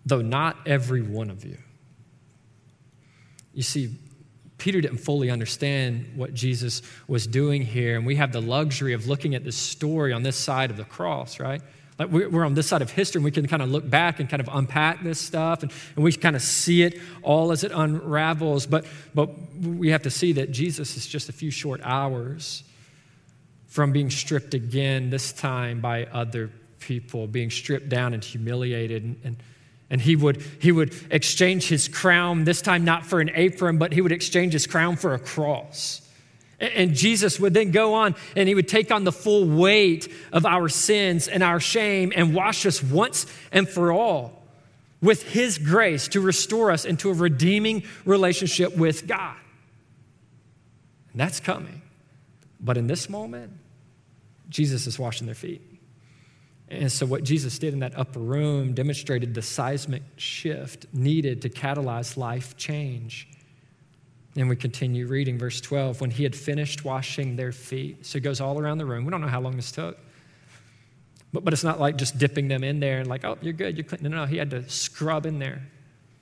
though 0.04 0.20
not 0.20 0.58
every 0.66 1.00
one 1.00 1.30
of 1.30 1.46
you. 1.46 1.56
You 3.54 3.62
see, 3.62 3.96
Peter 4.58 4.80
didn't 4.80 4.98
fully 4.98 5.30
understand 5.30 6.12
what 6.16 6.34
Jesus 6.34 6.82
was 7.06 7.26
doing 7.26 7.62
here. 7.62 7.96
And 7.96 8.04
we 8.04 8.16
have 8.16 8.32
the 8.32 8.42
luxury 8.42 8.92
of 8.92 9.06
looking 9.06 9.34
at 9.34 9.44
this 9.44 9.56
story 9.56 10.12
on 10.12 10.24
this 10.24 10.36
side 10.36 10.70
of 10.70 10.76
the 10.76 10.84
cross, 10.84 11.38
right? 11.38 11.62
Like 11.98 12.10
we're 12.10 12.44
on 12.44 12.54
this 12.54 12.68
side 12.68 12.82
of 12.82 12.90
history 12.90 13.18
and 13.18 13.24
we 13.24 13.30
can 13.30 13.46
kind 13.48 13.62
of 13.62 13.70
look 13.70 13.88
back 13.88 14.20
and 14.20 14.28
kind 14.28 14.40
of 14.40 14.48
unpack 14.52 15.02
this 15.02 15.20
stuff 15.20 15.62
and, 15.62 15.72
and 15.96 16.04
we 16.04 16.12
kind 16.12 16.36
of 16.36 16.42
see 16.42 16.82
it 16.82 17.00
all 17.22 17.50
as 17.50 17.64
it 17.64 17.72
unravels. 17.72 18.66
But, 18.66 18.84
but 19.14 19.30
we 19.60 19.90
have 19.90 20.02
to 20.02 20.10
see 20.10 20.32
that 20.34 20.52
Jesus 20.52 20.96
is 20.96 21.06
just 21.06 21.28
a 21.28 21.32
few 21.32 21.50
short 21.50 21.80
hours 21.82 22.62
from 23.66 23.92
being 23.92 24.10
stripped 24.10 24.54
again, 24.54 25.10
this 25.10 25.32
time 25.32 25.80
by 25.80 26.06
other 26.06 26.50
people, 26.78 27.26
being 27.26 27.50
stripped 27.50 27.88
down 27.88 28.14
and 28.14 28.24
humiliated. 28.24 29.04
And, 29.04 29.20
and 29.24 29.36
and 29.90 30.01
he 30.01 30.16
would, 30.16 30.42
he 30.61 30.70
would 30.70 30.94
exchange 31.11 31.68
his 31.68 31.88
crown, 31.88 32.44
this 32.44 32.61
time 32.61 32.85
not 32.85 33.07
for 33.07 33.20
an 33.20 33.31
apron, 33.35 33.79
but 33.79 33.92
he 33.92 34.01
would 34.01 34.12
exchange 34.12 34.53
his 34.53 34.66
crown 34.66 34.96
for 34.96 35.14
a 35.14 35.18
cross. 35.18 36.03
And 36.61 36.94
Jesus 36.94 37.38
would 37.38 37.55
then 37.55 37.70
go 37.70 37.94
on 37.94 38.16
and 38.35 38.48
he 38.48 38.55
would 38.55 38.68
take 38.68 38.90
on 38.90 39.05
the 39.05 39.12
full 39.12 39.46
weight 39.46 40.12
of 40.33 40.44
our 40.44 40.68
sins 40.68 41.29
and 41.29 41.42
our 41.42 41.61
shame 41.61 42.12
and 42.14 42.35
wash 42.35 42.66
us 42.66 42.83
once 42.83 43.27
and 43.53 43.68
for 43.68 43.92
all 43.92 44.42
with 45.01 45.22
his 45.22 45.59
grace 45.59 46.09
to 46.09 46.20
restore 46.20 46.72
us 46.72 46.85
into 46.85 47.11
a 47.11 47.12
redeeming 47.12 47.85
relationship 48.05 48.77
with 48.77 49.07
God. 49.07 49.37
And 51.12 51.20
that's 51.20 51.38
coming. 51.40 51.83
But 52.61 52.77
in 52.77 52.88
this 52.88 53.09
moment, 53.09 53.53
Jesus 54.48 54.87
is 54.87 54.98
washing 54.98 55.27
their 55.27 55.37
feet. 55.37 55.62
And 56.70 56.92
so, 56.92 57.07
what 57.07 57.24
Jesus 57.24 57.59
did 57.59 57.72
in 57.72 57.81
that 57.81 57.98
upper 57.98 58.20
room 58.20 58.74
demonstrated 58.74 59.35
the 59.35 59.42
seismic 59.42 60.02
shift 60.16 60.87
needed 60.92 61.42
to 61.42 61.48
catalyze 61.48 62.16
life 62.16 62.57
change. 62.57 63.28
And 64.37 64.48
we 64.48 64.57
continue 64.57 65.07
reading 65.07 65.38
verse 65.38 65.61
12. 65.61 66.00
When 66.00 66.11
he 66.11 66.22
had 66.22 66.37
finished 66.37 66.85
washing 66.85 67.37
their 67.37 67.52
feet, 67.52 68.04
so 68.04 68.18
he 68.18 68.20
goes 68.20 68.40
all 68.40 68.61
around 68.61 68.78
the 68.78 68.87
room. 68.87 69.04
We 69.04 69.11
don't 69.11 69.20
know 69.20 69.28
how 69.28 69.40
long 69.40 69.57
this 69.57 69.72
took. 69.72 69.98
But, 71.33 71.44
but 71.44 71.52
it's 71.52 71.64
not 71.64 71.81
like 71.81 71.96
just 71.96 72.18
dipping 72.18 72.48
them 72.48 72.62
in 72.62 72.81
there 72.81 73.00
and 73.00 73.09
like, 73.09 73.24
oh, 73.24 73.38
you're 73.40 73.52
good, 73.52 73.76
you're 73.76 73.85
clean. 73.85 74.02
No, 74.02 74.11
no. 74.11 74.26
He 74.26 74.37
had 74.37 74.50
to 74.50 74.68
scrub 74.68 75.26
in 75.26 75.38
there. 75.38 75.62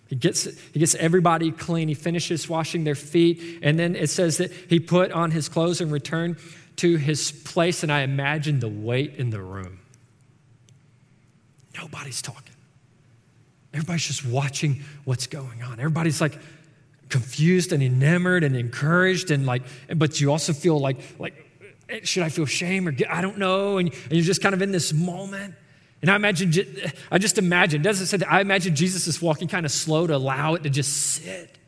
He 0.09 0.15
gets, 0.15 0.45
he 0.45 0.79
gets 0.79 0.95
everybody 0.95 1.51
clean. 1.51 1.89
He 1.89 1.95
finishes 1.95 2.49
washing 2.49 2.85
their 2.85 2.95
feet. 2.95 3.59
And 3.63 3.79
then 3.79 3.97
it 3.97 4.11
says 4.11 4.39
that 4.39 4.53
he 4.53 4.79
put 4.79 5.11
on 5.11 5.33
his 5.33 5.49
clothes 5.49 5.81
and 5.81 5.91
returned 5.91 6.37
to 6.77 6.97
his 6.97 7.33
place. 7.33 7.83
And 7.83 7.91
I 7.91 8.03
imagine 8.03 8.61
the 8.61 8.69
weight 8.69 9.17
in 9.17 9.31
the 9.31 9.41
room. 9.41 9.81
Nobody's 11.79 12.23
talking. 12.23 12.55
Everybody's 13.73 14.07
just 14.07 14.25
watching 14.25 14.83
what's 15.05 15.27
going 15.27 15.62
on. 15.62 15.79
Everybody's 15.79 16.21
like 16.21 16.39
confused 17.09 17.73
and 17.73 17.83
enamored 17.83 18.43
and 18.43 18.57
encouraged 18.57 19.31
and 19.31 19.47
like, 19.47 19.62
but 19.95 20.21
you 20.21 20.31
also 20.31 20.53
feel 20.53 20.79
like, 20.79 20.97
like, 21.19 21.35
eh, 21.89 22.01
should 22.03 22.23
I 22.23 22.29
feel 22.29 22.47
shame 22.47 22.89
or 22.89 22.95
I 23.09 23.21
don't 23.21 23.39
know? 23.39 23.79
And, 23.79 23.93
and 23.93 24.12
you're 24.12 24.25
just 24.25 24.43
kind 24.43 24.55
of 24.55 24.62
in 24.62 24.73
this 24.73 24.93
moment. 24.93 25.55
And 26.03 26.11
I 26.11 26.17
imagine, 26.17 26.53
I 27.11 27.19
just 27.19 27.39
imagine, 27.39 27.83
doesn't 27.83 28.07
say 28.07 28.17
that, 28.19 28.33
I 28.33 28.41
imagine 28.41 28.75
Jesus 28.75 29.07
is 29.07 29.21
walking 29.21 29.49
kind 29.49 29.67
of 29.67 29.73
slow 29.73 30.07
to 30.07 30.17
allow 30.17 30.55
it 30.55 30.62
to 30.62 30.71
just 30.71 30.97
sit. 30.97 31.59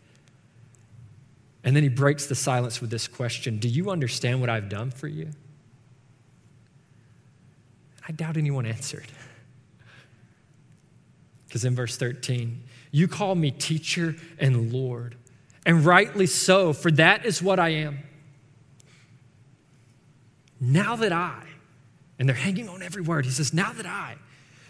And 1.64 1.75
then 1.75 1.83
he 1.83 1.88
breaks 1.88 2.27
the 2.27 2.35
silence 2.35 2.81
with 2.81 2.90
this 2.90 3.09
question 3.09 3.59
Do 3.59 3.68
you 3.68 3.90
understand 3.90 4.40
what 4.40 4.49
I've 4.49 4.68
done 4.68 4.90
for 4.90 5.09
you? 5.09 5.31
I 8.09 8.12
doubt 8.12 8.38
anyone 8.38 8.64
answered. 8.64 9.07
Because 11.49 11.65
in 11.65 11.75
verse 11.75 11.97
13, 11.97 12.63
you 12.91 13.09
call 13.09 13.35
me 13.35 13.51
teacher 13.51 14.15
and 14.39 14.73
Lord, 14.73 15.17
and 15.65 15.85
rightly 15.85 16.27
so, 16.27 16.73
for 16.73 16.91
that 16.93 17.25
is 17.25 17.43
what 17.43 17.59
I 17.59 17.71
am. 17.71 17.99
Now 20.61 20.97
that 20.97 21.13
I, 21.13 21.43
and 22.19 22.29
they're 22.29 22.37
hanging 22.37 22.69
on 22.69 22.83
every 22.83 23.03
word, 23.03 23.25
he 23.25 23.31
says, 23.31 23.55
Now 23.55 23.73
that 23.73 23.87
I, 23.87 24.17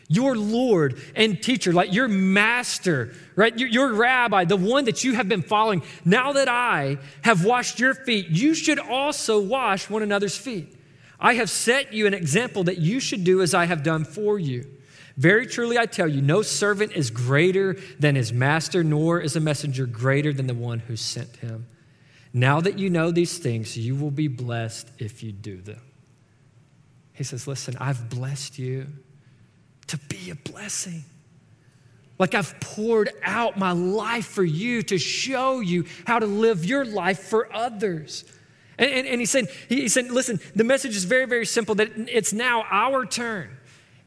your 0.08 0.36
Lord 0.36 1.00
and 1.14 1.40
teacher, 1.42 1.72
like 1.72 1.92
your 1.92 2.08
master, 2.08 3.14
right? 3.36 3.56
Your, 3.58 3.68
your, 3.68 3.92
rabbi, 3.92 4.44
the 4.44 4.56
one 4.56 4.86
that 4.86 5.04
you 5.04 5.14
have 5.14 5.28
been 5.28 5.42
following. 5.42 5.82
Now 6.04 6.32
that 6.32 6.48
I 6.48 6.98
have 7.22 7.44
washed 7.44 7.78
your 7.78 7.94
feet, 7.94 8.28
you 8.28 8.54
should 8.54 8.78
also 8.78 9.40
wash 9.40 9.90
one 9.90 10.02
another's 10.02 10.36
feet. 10.36 10.74
I 11.20 11.34
have 11.34 11.50
set 11.50 11.92
you 11.92 12.06
an 12.06 12.14
example 12.14 12.64
that 12.64 12.78
you 12.78 13.00
should 13.00 13.24
do 13.24 13.42
as 13.42 13.52
I 13.52 13.66
have 13.66 13.82
done 13.82 14.04
for 14.04 14.38
you. 14.38 14.77
Very 15.18 15.48
truly, 15.48 15.76
I 15.76 15.86
tell 15.86 16.06
you, 16.06 16.22
no 16.22 16.42
servant 16.42 16.92
is 16.92 17.10
greater 17.10 17.76
than 17.98 18.14
his 18.14 18.32
master, 18.32 18.84
nor 18.84 19.20
is 19.20 19.34
a 19.34 19.40
messenger 19.40 19.84
greater 19.84 20.32
than 20.32 20.46
the 20.46 20.54
one 20.54 20.78
who 20.78 20.94
sent 20.94 21.34
him. 21.38 21.66
Now 22.32 22.60
that 22.60 22.78
you 22.78 22.88
know 22.88 23.10
these 23.10 23.36
things, 23.36 23.76
you 23.76 23.96
will 23.96 24.12
be 24.12 24.28
blessed 24.28 24.88
if 24.98 25.24
you 25.24 25.32
do 25.32 25.60
them. 25.60 25.82
He 27.14 27.24
says, 27.24 27.48
Listen, 27.48 27.76
I've 27.80 28.08
blessed 28.08 28.60
you 28.60 28.86
to 29.88 29.98
be 29.98 30.30
a 30.30 30.36
blessing. 30.36 31.02
Like 32.20 32.36
I've 32.36 32.54
poured 32.60 33.10
out 33.24 33.58
my 33.58 33.72
life 33.72 34.26
for 34.26 34.44
you 34.44 34.82
to 34.84 34.98
show 34.98 35.58
you 35.58 35.86
how 36.06 36.20
to 36.20 36.26
live 36.26 36.64
your 36.64 36.84
life 36.84 37.18
for 37.18 37.52
others. 37.52 38.22
And, 38.78 38.88
and, 38.88 39.06
and 39.08 39.20
he, 39.20 39.26
said, 39.26 39.48
he 39.68 39.88
said, 39.88 40.12
listen, 40.12 40.38
the 40.54 40.62
message 40.62 40.94
is 40.94 41.04
very, 41.04 41.26
very 41.26 41.46
simple 41.46 41.74
that 41.76 41.90
it's 41.96 42.32
now 42.32 42.64
our 42.70 43.04
turn. 43.04 43.58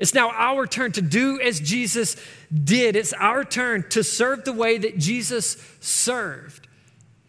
It's 0.02 0.16
now 0.16 0.32
our 0.32 0.66
turn 0.66 0.92
to 0.94 1.02
do 1.02 1.40
as 1.40 1.60
Jesus 1.60 2.18
did. 2.52 2.96
It's 2.96 3.14
our 3.14 3.44
turn 3.44 3.88
to 3.90 4.04
serve 4.04 4.46
the 4.46 4.52
way 4.52 4.80
that 4.80 4.98
Jesus 4.98 5.64
served. 5.80 6.68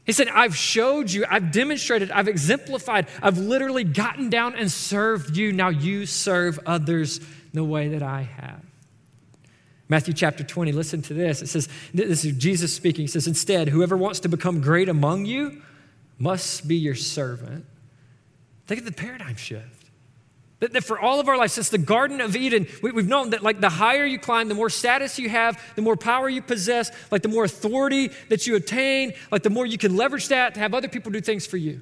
He 0.04 0.12
said, 0.12 0.28
I've 0.28 0.56
showed 0.56 1.12
you, 1.12 1.26
I've 1.28 1.52
demonstrated, 1.52 2.10
I've 2.10 2.28
exemplified, 2.28 3.08
I've 3.22 3.36
literally 3.36 3.84
gotten 3.84 4.30
down 4.30 4.54
and 4.54 4.72
served 4.72 5.36
you. 5.36 5.52
Now 5.52 5.68
you 5.68 6.06
serve 6.06 6.58
others 6.64 7.20
the 7.52 7.62
way 7.62 7.88
that 7.88 8.02
I 8.02 8.22
have. 8.22 8.64
Matthew 9.90 10.14
chapter 10.14 10.42
20, 10.42 10.72
listen 10.72 11.02
to 11.02 11.14
this. 11.14 11.42
It 11.42 11.48
says, 11.48 11.68
This 11.92 12.24
is 12.24 12.34
Jesus 12.38 12.74
speaking. 12.74 13.02
He 13.02 13.06
says, 13.06 13.26
Instead, 13.26 13.68
whoever 13.68 13.98
wants 13.98 14.20
to 14.20 14.30
become 14.30 14.62
great 14.62 14.88
among 14.88 15.26
you 15.26 15.60
must 16.18 16.66
be 16.66 16.76
your 16.76 16.94
servant. 16.94 17.66
Think 18.66 18.80
of 18.80 18.86
the 18.86 18.92
paradigm 18.92 19.36
shift. 19.36 19.81
That, 20.62 20.74
that 20.74 20.84
for 20.84 20.96
all 20.96 21.18
of 21.18 21.26
our 21.28 21.36
lives, 21.36 21.54
since 21.54 21.70
the 21.70 21.78
Garden 21.78 22.20
of 22.20 22.36
Eden, 22.36 22.68
we, 22.84 22.92
have 22.92 23.08
known 23.08 23.30
that 23.30 23.42
like 23.42 23.60
the 23.60 23.68
higher 23.68 24.04
you 24.04 24.16
climb, 24.16 24.46
the 24.46 24.54
more 24.54 24.70
status 24.70 25.18
you 25.18 25.28
have, 25.28 25.60
the 25.74 25.82
more 25.82 25.96
power 25.96 26.28
you 26.28 26.40
possess, 26.40 26.92
like 27.10 27.22
the 27.22 27.28
more 27.28 27.42
authority 27.42 28.12
that 28.28 28.46
you 28.46 28.54
attain, 28.54 29.12
like 29.32 29.42
the 29.42 29.50
more 29.50 29.66
you 29.66 29.76
can 29.76 29.96
leverage 29.96 30.28
that 30.28 30.54
to 30.54 30.60
have 30.60 30.72
other 30.72 30.86
people 30.86 31.10
do 31.10 31.20
things 31.20 31.48
for 31.48 31.56
you. 31.56 31.80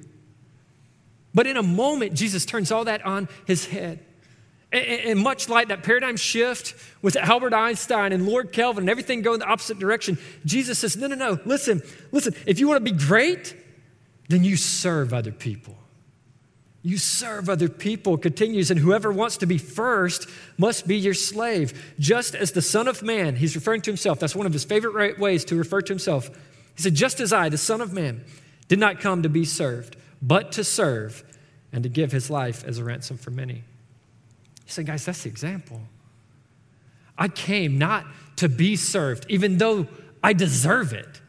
But 1.34 1.46
in 1.46 1.58
a 1.58 1.62
moment, 1.62 2.14
Jesus 2.14 2.46
turns 2.46 2.72
all 2.72 2.86
that 2.86 3.04
on 3.04 3.28
his 3.46 3.66
head. 3.66 4.02
And, 4.72 5.18
much 5.18 5.50
like 5.50 5.68
that 5.68 5.82
paradigm 5.82 6.16
shift 6.16 6.74
with 7.02 7.16
Albert 7.16 7.52
Einstein 7.52 8.12
and 8.12 8.26
Lord 8.26 8.50
Kelvin 8.50 8.84
and 8.84 8.88
everything 8.88 9.20
going 9.20 9.40
the 9.40 9.46
opposite 9.46 9.78
direction, 9.78 10.16
Jesus 10.46 10.78
says, 10.78 10.96
No, 10.96 11.06
no, 11.06 11.16
no, 11.16 11.38
listen, 11.44 11.82
listen, 12.12 12.34
if 12.46 12.58
you 12.58 12.66
want 12.66 12.82
to 12.82 12.90
be 12.90 12.98
great, 12.98 13.54
then 14.30 14.42
you 14.42 14.56
serve 14.56 15.12
other 15.12 15.32
people. 15.32 15.76
You 16.82 16.96
serve 16.96 17.48
other 17.48 17.68
people, 17.68 18.16
continues, 18.16 18.70
and 18.70 18.80
whoever 18.80 19.12
wants 19.12 19.36
to 19.38 19.46
be 19.46 19.58
first 19.58 20.26
must 20.56 20.86
be 20.86 20.96
your 20.96 21.14
slave. 21.14 21.94
Just 21.98 22.34
as 22.34 22.52
the 22.52 22.62
Son 22.62 22.88
of 22.88 23.02
Man, 23.02 23.36
he's 23.36 23.54
referring 23.54 23.82
to 23.82 23.90
himself, 23.90 24.18
that's 24.18 24.34
one 24.34 24.46
of 24.46 24.52
his 24.52 24.64
favorite 24.64 25.18
ways 25.18 25.44
to 25.46 25.56
refer 25.56 25.82
to 25.82 25.92
himself. 25.92 26.28
He 26.76 26.82
said, 26.82 26.94
Just 26.94 27.20
as 27.20 27.32
I, 27.32 27.50
the 27.50 27.58
Son 27.58 27.80
of 27.80 27.92
Man, 27.92 28.24
did 28.68 28.78
not 28.78 29.00
come 29.00 29.22
to 29.24 29.28
be 29.28 29.44
served, 29.44 29.96
but 30.22 30.52
to 30.52 30.64
serve 30.64 31.22
and 31.72 31.82
to 31.82 31.88
give 31.88 32.12
his 32.12 32.30
life 32.30 32.64
as 32.64 32.78
a 32.78 32.84
ransom 32.84 33.18
for 33.18 33.30
many. 33.30 33.62
He 34.64 34.72
said, 34.72 34.86
guys, 34.86 35.04
that's 35.04 35.24
the 35.24 35.28
example. 35.28 35.80
I 37.18 37.28
came 37.28 37.78
not 37.78 38.06
to 38.36 38.48
be 38.48 38.76
served, 38.76 39.26
even 39.28 39.58
though 39.58 39.86
I 40.22 40.32
deserve 40.32 40.92
it. 40.92 41.20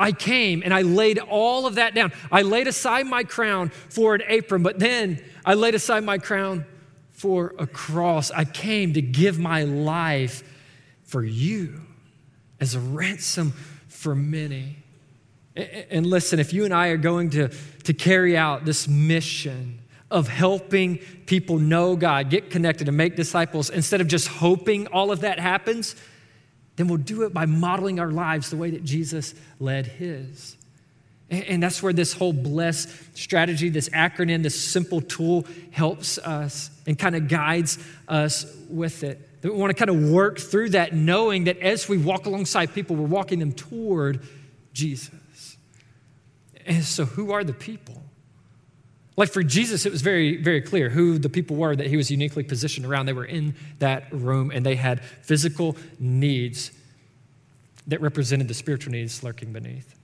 I 0.00 0.12
came 0.12 0.62
and 0.64 0.74
I 0.74 0.82
laid 0.82 1.18
all 1.18 1.66
of 1.66 1.76
that 1.76 1.94
down. 1.94 2.12
I 2.32 2.42
laid 2.42 2.66
aside 2.66 3.06
my 3.06 3.22
crown 3.22 3.68
for 3.68 4.14
an 4.14 4.22
apron, 4.26 4.62
but 4.62 4.78
then 4.78 5.22
I 5.44 5.54
laid 5.54 5.74
aside 5.74 6.02
my 6.02 6.18
crown 6.18 6.64
for 7.12 7.54
a 7.58 7.66
cross. 7.66 8.30
I 8.30 8.44
came 8.44 8.94
to 8.94 9.02
give 9.02 9.38
my 9.38 9.62
life 9.64 10.42
for 11.04 11.22
you 11.22 11.82
as 12.58 12.74
a 12.74 12.80
ransom 12.80 13.52
for 13.88 14.14
many. 14.14 14.78
And 15.54 16.06
listen, 16.06 16.40
if 16.40 16.52
you 16.52 16.64
and 16.64 16.72
I 16.72 16.88
are 16.88 16.96
going 16.96 17.30
to, 17.30 17.48
to 17.84 17.92
carry 17.92 18.36
out 18.36 18.64
this 18.64 18.88
mission, 18.88 19.80
of 20.10 20.26
helping 20.28 20.98
people 21.26 21.58
know 21.58 21.94
God, 21.94 22.30
get 22.30 22.50
connected, 22.50 22.88
and 22.88 22.96
make 22.96 23.16
disciples, 23.16 23.70
instead 23.70 24.00
of 24.00 24.08
just 24.08 24.26
hoping 24.26 24.88
all 24.88 25.12
of 25.12 25.20
that 25.20 25.38
happens, 25.38 25.94
then 26.76 26.88
we'll 26.88 26.98
do 26.98 27.22
it 27.22 27.32
by 27.32 27.46
modeling 27.46 28.00
our 28.00 28.10
lives 28.10 28.50
the 28.50 28.56
way 28.56 28.70
that 28.70 28.84
Jesus 28.84 29.34
led 29.58 29.86
his. 29.86 30.56
And 31.30 31.62
that's 31.62 31.80
where 31.80 31.92
this 31.92 32.12
whole 32.12 32.32
bless 32.32 32.92
strategy, 33.14 33.68
this 33.68 33.88
acronym, 33.90 34.42
this 34.42 34.60
simple 34.60 35.00
tool 35.00 35.46
helps 35.70 36.18
us 36.18 36.70
and 36.86 36.98
kind 36.98 37.14
of 37.14 37.28
guides 37.28 37.78
us 38.08 38.52
with 38.68 39.04
it. 39.04 39.40
That 39.40 39.52
We 39.52 39.58
want 39.58 39.70
to 39.70 39.86
kind 39.86 39.90
of 39.90 40.10
work 40.10 40.40
through 40.40 40.70
that, 40.70 40.92
knowing 40.92 41.44
that 41.44 41.58
as 41.58 41.88
we 41.88 41.98
walk 41.98 42.26
alongside 42.26 42.74
people, 42.74 42.96
we're 42.96 43.06
walking 43.06 43.38
them 43.38 43.52
toward 43.52 44.26
Jesus. 44.72 45.56
And 46.66 46.84
so, 46.84 47.04
who 47.04 47.30
are 47.30 47.44
the 47.44 47.52
people? 47.52 48.02
Like 49.20 49.30
for 49.30 49.42
Jesus, 49.42 49.84
it 49.84 49.92
was 49.92 50.00
very, 50.00 50.38
very 50.38 50.62
clear 50.62 50.88
who 50.88 51.18
the 51.18 51.28
people 51.28 51.54
were 51.54 51.76
that 51.76 51.88
he 51.88 51.98
was 51.98 52.10
uniquely 52.10 52.42
positioned 52.42 52.86
around. 52.86 53.04
They 53.04 53.12
were 53.12 53.26
in 53.26 53.54
that 53.78 54.10
room 54.10 54.50
and 54.50 54.64
they 54.64 54.76
had 54.76 55.04
physical 55.04 55.76
needs 55.98 56.70
that 57.86 58.00
represented 58.00 58.48
the 58.48 58.54
spiritual 58.54 58.92
needs 58.92 59.22
lurking 59.22 59.52
beneath. 59.52 59.94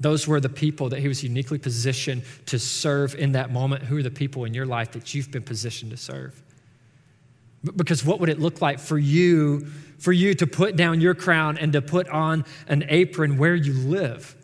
Those 0.00 0.26
were 0.26 0.40
the 0.40 0.48
people 0.48 0.88
that 0.88 0.98
he 0.98 1.06
was 1.06 1.22
uniquely 1.22 1.56
positioned 1.56 2.24
to 2.46 2.58
serve 2.58 3.14
in 3.14 3.30
that 3.30 3.52
moment. 3.52 3.84
Who 3.84 3.98
are 3.98 4.02
the 4.02 4.10
people 4.10 4.44
in 4.44 4.54
your 4.54 4.66
life 4.66 4.90
that 4.90 5.14
you've 5.14 5.30
been 5.30 5.44
positioned 5.44 5.92
to 5.92 5.96
serve? 5.96 6.42
Because 7.76 8.04
what 8.04 8.18
would 8.18 8.28
it 8.28 8.40
look 8.40 8.60
like 8.60 8.80
for 8.80 8.98
you, 8.98 9.66
for 10.00 10.10
you 10.10 10.34
to 10.34 10.48
put 10.48 10.74
down 10.74 11.00
your 11.00 11.14
crown 11.14 11.58
and 11.58 11.72
to 11.74 11.80
put 11.80 12.08
on 12.08 12.44
an 12.66 12.86
apron 12.88 13.38
where 13.38 13.54
you 13.54 13.72
live? 13.72 14.34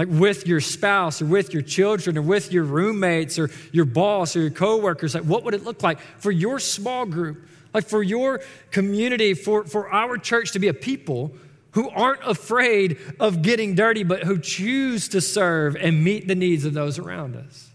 Like 0.00 0.08
with 0.08 0.46
your 0.46 0.62
spouse 0.62 1.20
or 1.20 1.26
with 1.26 1.52
your 1.52 1.62
children 1.62 2.16
or 2.16 2.22
with 2.22 2.52
your 2.52 2.64
roommates 2.64 3.38
or 3.38 3.50
your 3.70 3.84
boss 3.84 4.34
or 4.34 4.40
your 4.40 4.50
coworkers 4.50 5.14
like 5.14 5.24
what 5.24 5.44
would 5.44 5.52
it 5.52 5.62
look 5.62 5.82
like 5.82 6.00
for 6.18 6.30
your 6.30 6.58
small 6.58 7.04
group 7.04 7.46
like 7.74 7.86
for 7.86 8.02
your 8.02 8.40
community 8.70 9.34
for, 9.34 9.64
for 9.64 9.90
our 9.90 10.16
church 10.16 10.52
to 10.52 10.58
be 10.58 10.68
a 10.68 10.74
people 10.74 11.34
who 11.72 11.90
aren't 11.90 12.22
afraid 12.24 12.98
of 13.20 13.42
getting 13.42 13.74
dirty 13.74 14.02
but 14.02 14.22
who 14.24 14.38
choose 14.38 15.08
to 15.08 15.20
serve 15.20 15.76
and 15.76 16.02
meet 16.02 16.26
the 16.26 16.34
needs 16.34 16.64
of 16.64 16.74
those 16.74 16.98
around 16.98 17.36
us? 17.36 17.70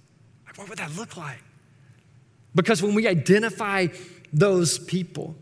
Like 0.46 0.58
what 0.58 0.70
would 0.70 0.80
that 0.80 0.96
look 0.96 1.16
like? 1.16 1.44
Because 2.54 2.82
when 2.82 2.96
we 2.96 3.08
identify 3.08 3.88
those 4.34 4.80
people 4.80 5.36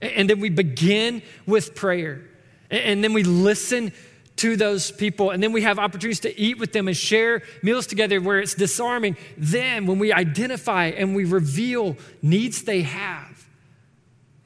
and 0.00 0.30
then 0.30 0.38
we 0.38 0.50
begin 0.50 1.20
with 1.46 1.74
prayer 1.74 2.22
and 2.70 3.02
then 3.02 3.12
we 3.12 3.24
listen 3.24 3.92
to 4.38 4.56
those 4.56 4.90
people. 4.90 5.30
And 5.30 5.42
then 5.42 5.52
we 5.52 5.62
have 5.62 5.78
opportunities 5.78 6.20
to 6.20 6.40
eat 6.40 6.58
with 6.58 6.72
them 6.72 6.88
and 6.88 6.96
share 6.96 7.42
meals 7.62 7.86
together 7.86 8.20
where 8.20 8.40
it's 8.40 8.54
disarming. 8.54 9.16
Then, 9.36 9.86
when 9.86 9.98
we 9.98 10.12
identify 10.12 10.86
and 10.86 11.14
we 11.14 11.24
reveal 11.24 11.96
needs 12.22 12.62
they 12.62 12.82
have, 12.82 13.46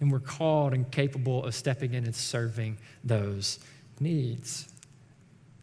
and 0.00 0.10
we're 0.10 0.18
called 0.18 0.74
and 0.74 0.90
capable 0.90 1.44
of 1.44 1.54
stepping 1.54 1.94
in 1.94 2.04
and 2.04 2.14
serving 2.14 2.76
those 3.04 3.60
needs. 4.00 4.68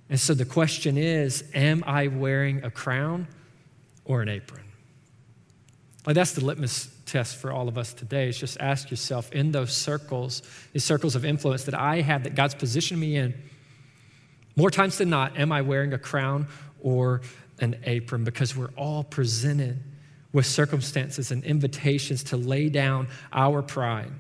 And 0.10 0.20
so 0.20 0.34
the 0.34 0.46
question 0.46 0.98
is 0.98 1.44
Am 1.54 1.84
I 1.86 2.08
wearing 2.08 2.64
a 2.64 2.72
crown 2.72 3.28
or 4.06 4.22
an 4.22 4.30
apron? 4.30 4.64
Like 6.06 6.16
that's 6.16 6.32
the 6.32 6.44
litmus 6.44 6.90
test 7.06 7.36
for 7.38 7.52
all 7.52 7.68
of 7.68 7.78
us 7.78 7.94
today 7.94 8.30
is 8.30 8.38
just 8.38 8.58
ask 8.60 8.90
yourself 8.90 9.32
in 9.32 9.52
those 9.52 9.76
circles, 9.76 10.42
these 10.74 10.86
circles 10.86 11.16
of 11.16 11.26
influence 11.26 11.66
that 11.66 11.76
I 11.76 12.02
have 12.02 12.24
that 12.24 12.36
God's 12.36 12.56
positioned 12.56 13.00
me 13.00 13.16
in, 13.16 13.34
more 14.56 14.72
times 14.72 14.98
than 14.98 15.10
not, 15.10 15.38
am 15.38 15.52
I 15.52 15.62
wearing 15.62 15.94
a 15.94 16.00
crown 16.00 16.48
or 16.82 17.22
an 17.60 17.78
apron? 17.84 18.24
Because 18.24 18.56
we're 18.56 18.72
all 18.76 19.04
presented 19.04 19.82
with 20.32 20.46
circumstances 20.46 21.32
and 21.32 21.44
invitations 21.44 22.24
to 22.26 22.38
lay 22.38 22.70
down 22.70 23.08
our 23.34 23.62
pride, 23.62 24.12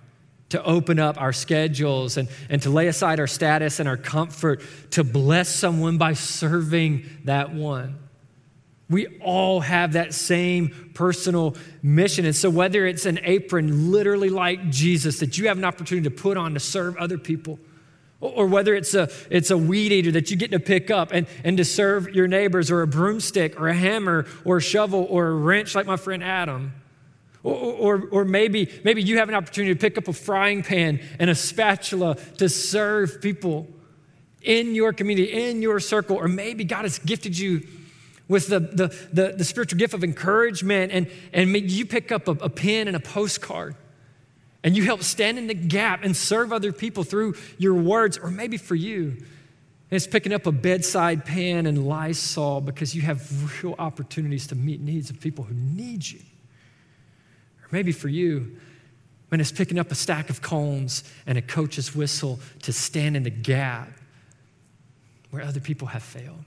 to 0.49 0.63
open 0.63 0.97
up 0.97 1.21
our 1.21 1.33
schedules, 1.33 2.17
and, 2.17 2.27
and 2.49 2.61
to 2.61 2.69
lay 2.69 2.87
aside 2.87 3.19
our 3.19 3.27
status 3.27 3.79
and 3.79 3.87
our 3.87 3.97
comfort, 3.97 4.61
to 4.91 5.03
bless 5.03 5.49
someone 5.49 5.97
by 5.97 6.13
serving 6.13 7.05
that 7.25 7.53
one. 7.53 7.99
We 8.89 9.19
all 9.21 9.59
have 9.59 9.93
that 9.93 10.15
same 10.15 10.91
personal 10.95 11.55
mission. 11.83 12.25
And 12.25 12.35
so, 12.35 12.49
whether 12.49 12.87
it's 12.87 13.05
an 13.05 13.19
apron 13.21 13.91
literally 13.91 14.31
like 14.31 14.71
Jesus 14.71 15.19
that 15.19 15.37
you 15.37 15.47
have 15.47 15.59
an 15.59 15.65
opportunity 15.65 16.09
to 16.09 16.15
put 16.15 16.37
on 16.37 16.55
to 16.55 16.59
serve 16.59 16.97
other 16.97 17.19
people, 17.19 17.59
or 18.21 18.47
whether 18.47 18.75
it's 18.75 18.93
a, 18.93 19.09
it's 19.29 19.49
a 19.49 19.57
weed 19.57 19.91
eater 19.91 20.11
that 20.11 20.29
you 20.29 20.35
get 20.35 20.51
to 20.51 20.59
pick 20.59 20.91
up 20.91 21.11
and, 21.13 21.25
and 21.43 21.57
to 21.57 21.65
serve 21.65 22.13
your 22.13 22.27
neighbors, 22.27 22.69
or 22.69 22.81
a 22.81 22.87
broomstick, 22.87 23.59
or 23.59 23.69
a 23.69 23.73
hammer, 23.73 24.25
or 24.43 24.57
a 24.57 24.61
shovel, 24.61 25.07
or 25.09 25.27
a 25.27 25.33
wrench 25.33 25.73
like 25.73 25.85
my 25.85 25.95
friend 25.95 26.23
Adam. 26.23 26.73
Or, 27.41 27.55
or, 27.55 28.09
or, 28.11 28.25
maybe, 28.25 28.69
maybe 28.83 29.01
you 29.01 29.19
have 29.19 29.29
an 29.29 29.35
opportunity 29.35 29.73
to 29.73 29.79
pick 29.79 29.97
up 29.97 30.09
a 30.09 30.13
frying 30.13 30.61
pan 30.61 30.99
and 31.19 31.29
a 31.29 31.35
spatula 31.35 32.15
to 32.37 32.49
serve 32.49 33.21
people 33.21 33.67
in 34.41 34.75
your 34.75 34.91
community, 34.91 35.47
in 35.47 35.61
your 35.61 35.79
circle. 35.79 36.17
Or 36.17 36.27
maybe 36.27 36.65
God 36.65 36.83
has 36.83 36.99
gifted 36.99 37.39
you 37.39 37.65
with 38.27 38.47
the, 38.47 38.59
the, 38.59 38.87
the, 39.13 39.33
the 39.37 39.43
spiritual 39.45 39.79
gift 39.79 39.93
of 39.93 40.03
encouragement, 40.03 40.91
and, 40.91 41.09
and 41.31 41.49
you 41.71 41.85
pick 41.85 42.11
up 42.11 42.27
a, 42.27 42.31
a 42.31 42.49
pen 42.49 42.87
and 42.87 42.97
a 42.97 42.99
postcard 42.99 43.75
and 44.63 44.75
you 44.75 44.83
help 44.83 45.03
stand 45.03 45.37
in 45.37 45.47
the 45.47 45.53
gap 45.53 46.03
and 46.03 46.15
serve 46.15 46.51
other 46.51 46.71
people 46.71 47.03
through 47.03 47.35
your 47.57 47.73
words, 47.73 48.17
or 48.17 48.29
maybe 48.29 48.57
for 48.57 48.75
you, 48.75 49.17
it's 49.89 50.05
picking 50.05 50.33
up 50.33 50.45
a 50.45 50.51
bedside 50.51 51.25
pan 51.25 51.65
and 51.65 51.87
Lysol 51.87 52.61
because 52.61 52.95
you 52.95 53.01
have 53.01 53.63
real 53.63 53.75
opportunities 53.79 54.47
to 54.47 54.55
meet 54.55 54.81
needs 54.81 55.09
of 55.09 55.19
people 55.19 55.43
who 55.43 55.55
need 55.55 56.07
you. 56.07 56.19
Or 57.63 57.67
maybe 57.71 57.91
for 57.91 58.07
you, 58.07 58.57
when 59.29 59.39
it's 59.39 59.51
picking 59.51 59.79
up 59.79 59.91
a 59.91 59.95
stack 59.95 60.29
of 60.29 60.41
cones 60.41 61.03
and 61.25 61.37
a 61.37 61.41
coach's 61.41 61.95
whistle 61.95 62.39
to 62.63 62.73
stand 62.73 63.15
in 63.15 63.23
the 63.23 63.29
gap 63.29 63.89
where 65.31 65.43
other 65.43 65.59
people 65.59 65.87
have 65.87 66.03
failed. 66.03 66.43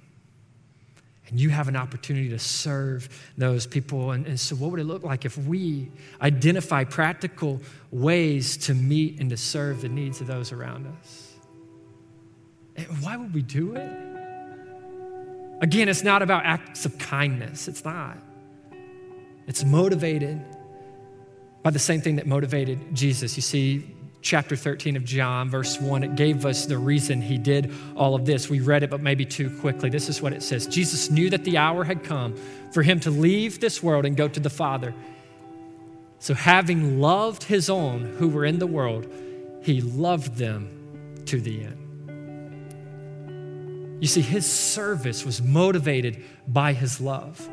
And 1.33 1.41
you 1.41 1.49
have 1.49 1.67
an 1.67 1.77
opportunity 1.77 2.29
to 2.29 2.39
serve 2.39 3.09
those 3.39 3.67
people. 3.67 4.11
And, 4.11 4.27
and, 4.27 4.39
so, 4.39 4.55
what 4.55 4.71
would 4.71 4.81
it 4.81 4.85
look 4.85 5.03
like 5.03 5.25
if 5.25 5.39
we 5.39 5.91
identify 6.21 6.85
practical 6.85 7.63
ways 7.91 8.59
to 8.59 8.75
meet 8.75 9.19
and 9.19 9.31
to 9.31 9.39
serve 9.39 9.81
the 9.81 9.89
needs 9.89 10.21
of 10.21 10.27
those 10.27 10.53
around 10.53 10.87
us? 10.87 11.33
And 12.77 12.87
why 13.03 13.17
would 13.17 13.33
we 13.33 13.41
do 13.41 13.75
it? 13.75 13.91
Again, 15.63 15.89
it's 15.89 16.03
not 16.03 16.21
about 16.21 16.45
acts 16.45 16.85
of 16.85 16.99
kindness, 16.99 17.67
it's 17.67 17.83
not. 17.83 18.19
It's 19.47 19.65
motivated 19.65 20.39
by 21.63 21.71
the 21.71 21.79
same 21.79 22.03
thing 22.03 22.17
that 22.17 22.27
motivated 22.27 22.95
Jesus. 22.95 23.37
You 23.37 23.43
see, 23.43 23.91
chapter 24.23 24.57
13 24.57 24.97
of 24.97 25.05
John, 25.05 25.51
verse 25.51 25.79
1, 25.81 26.05
it 26.05 26.15
gave 26.15 26.47
us 26.47 26.67
the 26.67 26.79
reason 26.79 27.21
he 27.21 27.37
did 27.37 27.75
all 27.97 28.15
of 28.15 28.25
this. 28.25 28.49
We 28.49 28.61
read 28.61 28.83
it, 28.83 28.91
but 28.91 29.03
maybe 29.03 29.27
too 29.27 29.51
quickly. 29.61 29.91
This 29.91 30.09
is 30.09 30.23
what 30.23 30.33
it 30.33 30.43
says 30.43 30.67
Jesus 30.67 31.11
knew 31.11 31.29
that 31.31 31.45
the 31.45 31.59
hour 31.59 31.85
had 31.85 32.05
come 32.05 32.35
for 32.73 32.83
him 32.83 33.01
to 33.01 33.11
leave 33.11 33.61
this 33.61 33.83
world 33.83 34.07
and 34.07 34.17
go 34.17 34.29
to 34.29 34.41
the 34.41 34.51
Father. 34.51 34.95
So, 36.21 36.35
having 36.35 37.01
loved 37.01 37.43
his 37.43 37.69
own 37.69 38.05
who 38.19 38.29
were 38.29 38.45
in 38.45 38.61
the 38.61 38.67
world, 38.67 39.13
he 39.63 39.81
loved 39.81 40.37
them 40.37 41.23
to 41.27 41.41
the 41.41 41.65
end. 41.65 41.79
You 44.01 44.09
see, 44.09 44.21
his 44.21 44.51
service 44.51 45.25
was 45.25 45.43
motivated 45.43 46.25
by 46.47 46.73
his 46.73 47.01
love. 47.01 47.49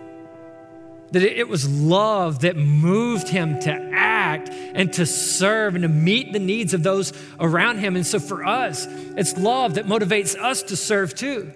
That 1.12 1.24
it 1.24 1.48
was 1.48 1.68
love 1.68 2.42
that 2.42 2.56
moved 2.56 3.30
him 3.30 3.60
to 3.62 3.72
act 3.94 4.50
and 4.50 4.94
to 4.94 5.06
serve 5.06 5.76
and 5.76 5.82
to 5.82 5.88
meet 5.88 6.34
the 6.34 6.40
needs 6.40 6.74
of 6.74 6.84
those 6.84 7.14
around 7.40 7.80
him. 7.80 7.96
And 7.96 8.06
so 8.06 8.20
for 8.20 8.46
us, 8.46 8.86
it's 8.88 9.38
love 9.38 9.76
that 9.76 9.86
motivates 9.86 10.38
us 10.38 10.64
to 10.64 10.76
serve 10.76 11.16
too. 11.16 11.52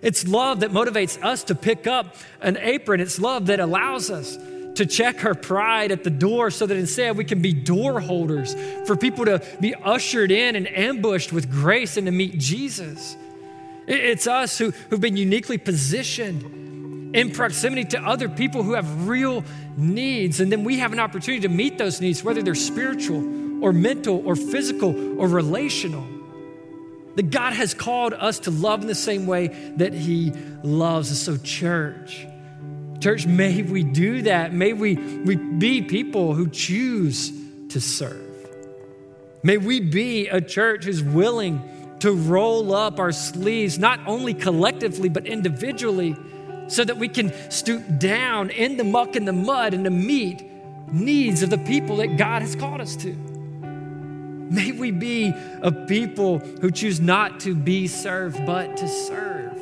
It's 0.00 0.28
love 0.28 0.60
that 0.60 0.70
motivates 0.70 1.22
us 1.24 1.44
to 1.44 1.54
pick 1.54 1.86
up 1.86 2.16
an 2.40 2.56
apron. 2.58 3.00
It's 3.00 3.18
love 3.18 3.46
that 3.46 3.58
allows 3.58 4.10
us 4.10 4.36
to 4.74 4.86
check 4.86 5.24
our 5.24 5.34
pride 5.34 5.92
at 5.92 6.04
the 6.04 6.10
door 6.10 6.50
so 6.50 6.66
that 6.66 6.76
instead 6.76 7.16
we 7.16 7.24
can 7.24 7.40
be 7.40 7.52
door 7.52 8.00
holders 8.00 8.54
for 8.86 8.96
people 8.96 9.24
to 9.24 9.42
be 9.60 9.74
ushered 9.74 10.30
in 10.30 10.56
and 10.56 10.68
ambushed 10.68 11.32
with 11.32 11.50
grace 11.50 11.96
and 11.96 12.06
to 12.06 12.12
meet 12.12 12.38
Jesus. 12.38 13.16
It's 13.86 14.26
us 14.26 14.58
who, 14.58 14.72
who've 14.90 15.00
been 15.00 15.16
uniquely 15.16 15.58
positioned 15.58 16.42
in 17.14 17.30
proximity 17.30 17.84
to 17.84 18.00
other 18.02 18.28
people 18.28 18.64
who 18.64 18.74
have 18.74 19.06
real 19.08 19.44
needs. 19.76 20.40
And 20.40 20.50
then 20.50 20.64
we 20.64 20.80
have 20.80 20.92
an 20.92 20.98
opportunity 20.98 21.42
to 21.42 21.48
meet 21.48 21.78
those 21.78 22.00
needs, 22.00 22.24
whether 22.24 22.42
they're 22.42 22.56
spiritual 22.56 23.64
or 23.64 23.72
mental 23.72 24.26
or 24.26 24.34
physical 24.34 25.18
or 25.18 25.28
relational. 25.28 26.04
That 27.14 27.30
God 27.30 27.52
has 27.52 27.72
called 27.72 28.12
us 28.12 28.40
to 28.40 28.50
love 28.50 28.82
in 28.82 28.88
the 28.88 28.94
same 28.96 29.26
way 29.26 29.46
that 29.76 29.94
He 29.94 30.32
loves. 30.64 31.12
us. 31.12 31.20
so, 31.20 31.36
church, 31.36 32.26
church, 32.98 33.26
may 33.26 33.62
we 33.62 33.84
do 33.84 34.22
that. 34.22 34.52
May 34.52 34.72
we, 34.72 34.96
we 34.96 35.36
be 35.36 35.82
people 35.82 36.34
who 36.34 36.48
choose 36.48 37.32
to 37.68 37.80
serve. 37.80 38.20
May 39.44 39.58
we 39.58 39.78
be 39.78 40.26
a 40.26 40.40
church 40.40 40.86
who's 40.86 41.02
willing 41.02 41.62
to 42.00 42.10
roll 42.10 42.74
up 42.74 42.98
our 42.98 43.12
sleeves, 43.12 43.78
not 43.78 44.00
only 44.06 44.34
collectively, 44.34 45.08
but 45.08 45.26
individually 45.26 46.16
so 46.68 46.84
that 46.84 46.96
we 46.96 47.08
can 47.08 47.32
stoop 47.50 47.82
down 47.98 48.50
in 48.50 48.76
the 48.76 48.84
muck 48.84 49.16
and 49.16 49.26
the 49.26 49.32
mud 49.32 49.74
and 49.74 49.84
to 49.84 49.90
meet 49.90 50.44
needs 50.92 51.42
of 51.42 51.50
the 51.50 51.58
people 51.58 51.96
that 51.96 52.16
God 52.16 52.42
has 52.42 52.54
called 52.54 52.80
us 52.80 52.96
to. 52.96 53.12
May 53.12 54.72
we 54.72 54.90
be 54.90 55.32
a 55.62 55.72
people 55.72 56.38
who 56.38 56.70
choose 56.70 57.00
not 57.00 57.40
to 57.40 57.54
be 57.54 57.88
served, 57.88 58.44
but 58.46 58.76
to 58.76 58.88
serve, 58.88 59.58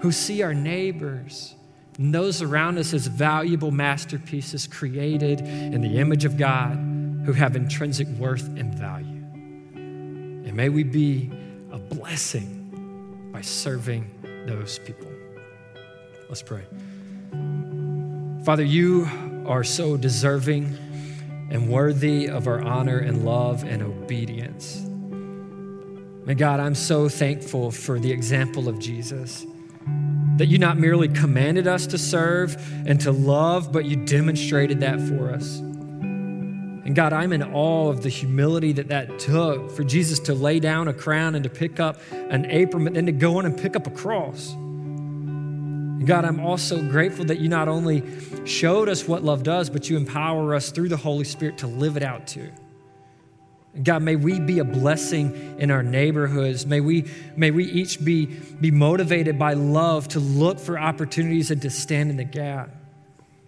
who 0.00 0.12
see 0.12 0.42
our 0.42 0.54
neighbors 0.54 1.54
and 1.98 2.12
those 2.12 2.42
around 2.42 2.78
us 2.78 2.92
as 2.92 3.06
valuable 3.06 3.70
masterpieces 3.70 4.66
created 4.66 5.40
in 5.40 5.80
the 5.80 5.98
image 5.98 6.24
of 6.24 6.36
God 6.36 6.72
who 7.24 7.32
have 7.32 7.56
intrinsic 7.56 8.08
worth 8.18 8.46
and 8.58 8.74
value. 8.74 9.06
And 9.06 10.54
may 10.54 10.68
we 10.68 10.82
be 10.82 11.30
a 11.70 11.78
blessing 11.78 13.30
by 13.32 13.40
serving 13.40 14.10
those 14.46 14.78
people. 14.80 15.13
Let's 16.34 16.42
pray. 16.42 16.64
Father, 18.44 18.64
you 18.64 19.08
are 19.46 19.62
so 19.62 19.96
deserving 19.96 20.76
and 21.52 21.68
worthy 21.68 22.28
of 22.28 22.48
our 22.48 22.60
honor 22.60 22.98
and 22.98 23.24
love 23.24 23.62
and 23.62 23.80
obedience. 23.80 24.82
May 26.26 26.34
God, 26.34 26.58
I'm 26.58 26.74
so 26.74 27.08
thankful 27.08 27.70
for 27.70 28.00
the 28.00 28.10
example 28.10 28.68
of 28.68 28.80
Jesus. 28.80 29.46
That 30.38 30.46
you 30.46 30.58
not 30.58 30.76
merely 30.76 31.06
commanded 31.06 31.68
us 31.68 31.86
to 31.86 31.98
serve 31.98 32.56
and 32.84 33.00
to 33.02 33.12
love, 33.12 33.70
but 33.70 33.84
you 33.84 33.94
demonstrated 34.04 34.80
that 34.80 35.00
for 35.00 35.30
us. 35.30 35.58
And 35.58 36.96
God, 36.96 37.12
I'm 37.12 37.32
in 37.32 37.44
awe 37.44 37.90
of 37.90 38.02
the 38.02 38.08
humility 38.08 38.72
that 38.72 38.88
that 38.88 39.20
took 39.20 39.70
for 39.70 39.84
Jesus 39.84 40.18
to 40.18 40.34
lay 40.34 40.58
down 40.58 40.88
a 40.88 40.94
crown 40.94 41.36
and 41.36 41.44
to 41.44 41.48
pick 41.48 41.78
up 41.78 42.00
an 42.10 42.46
apron, 42.50 42.82
but 42.82 42.94
then 42.94 43.06
to 43.06 43.12
go 43.12 43.38
on 43.38 43.46
and 43.46 43.56
pick 43.56 43.76
up 43.76 43.86
a 43.86 43.90
cross. 43.90 44.56
God, 46.04 46.24
I'm 46.24 46.40
also 46.40 46.82
grateful 46.82 47.24
that 47.26 47.38
you 47.38 47.48
not 47.48 47.68
only 47.68 48.02
showed 48.44 48.88
us 48.88 49.06
what 49.06 49.22
love 49.22 49.42
does, 49.42 49.70
but 49.70 49.88
you 49.88 49.96
empower 49.96 50.54
us 50.54 50.70
through 50.70 50.88
the 50.88 50.96
Holy 50.96 51.24
Spirit 51.24 51.58
to 51.58 51.66
live 51.66 51.96
it 51.96 52.02
out 52.02 52.26
too. 52.26 52.50
God, 53.82 54.02
may 54.02 54.14
we 54.14 54.38
be 54.38 54.60
a 54.60 54.64
blessing 54.64 55.56
in 55.58 55.70
our 55.70 55.82
neighborhoods. 55.82 56.64
May 56.64 56.80
we, 56.80 57.10
may 57.36 57.50
we 57.50 57.64
each 57.64 58.04
be, 58.04 58.26
be 58.26 58.70
motivated 58.70 59.38
by 59.38 59.54
love 59.54 60.06
to 60.08 60.20
look 60.20 60.60
for 60.60 60.78
opportunities 60.78 61.50
and 61.50 61.60
to 61.62 61.70
stand 61.70 62.10
in 62.10 62.16
the 62.16 62.24
gap. 62.24 62.70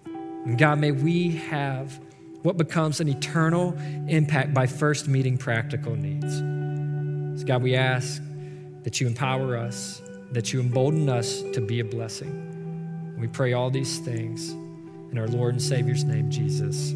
And 0.05 0.59
God, 0.59 0.81
may 0.81 0.91
we 0.91 1.37
have 1.37 2.01
what 2.43 2.57
becomes 2.57 3.01
an 3.01 3.09
eternal 3.09 3.77
impact 4.09 4.53
by 4.53 4.67
first 4.67 5.07
meeting 5.07 5.39
practical 5.39 5.95
needs. 5.95 6.39
So 7.41 7.47
God, 7.47 7.63
we 7.63 7.77
ask 7.77 8.21
that 8.83 9.01
you 9.01 9.07
empower 9.07 9.57
us 9.57 10.03
that 10.33 10.53
you 10.53 10.61
embolden 10.61 11.09
us 11.09 11.43
to 11.53 11.61
be 11.61 11.81
a 11.81 11.85
blessing. 11.85 12.46
We 13.17 13.29
pray 13.29 13.53
all 13.55 13.71
these 13.71 13.99
things 13.99 14.51
in 14.51 15.19
our 15.19 15.29
Lord 15.29 15.55
and 15.55 15.63
Savior's 15.63 16.05
name, 16.05 16.31
Jesus. 16.31 16.93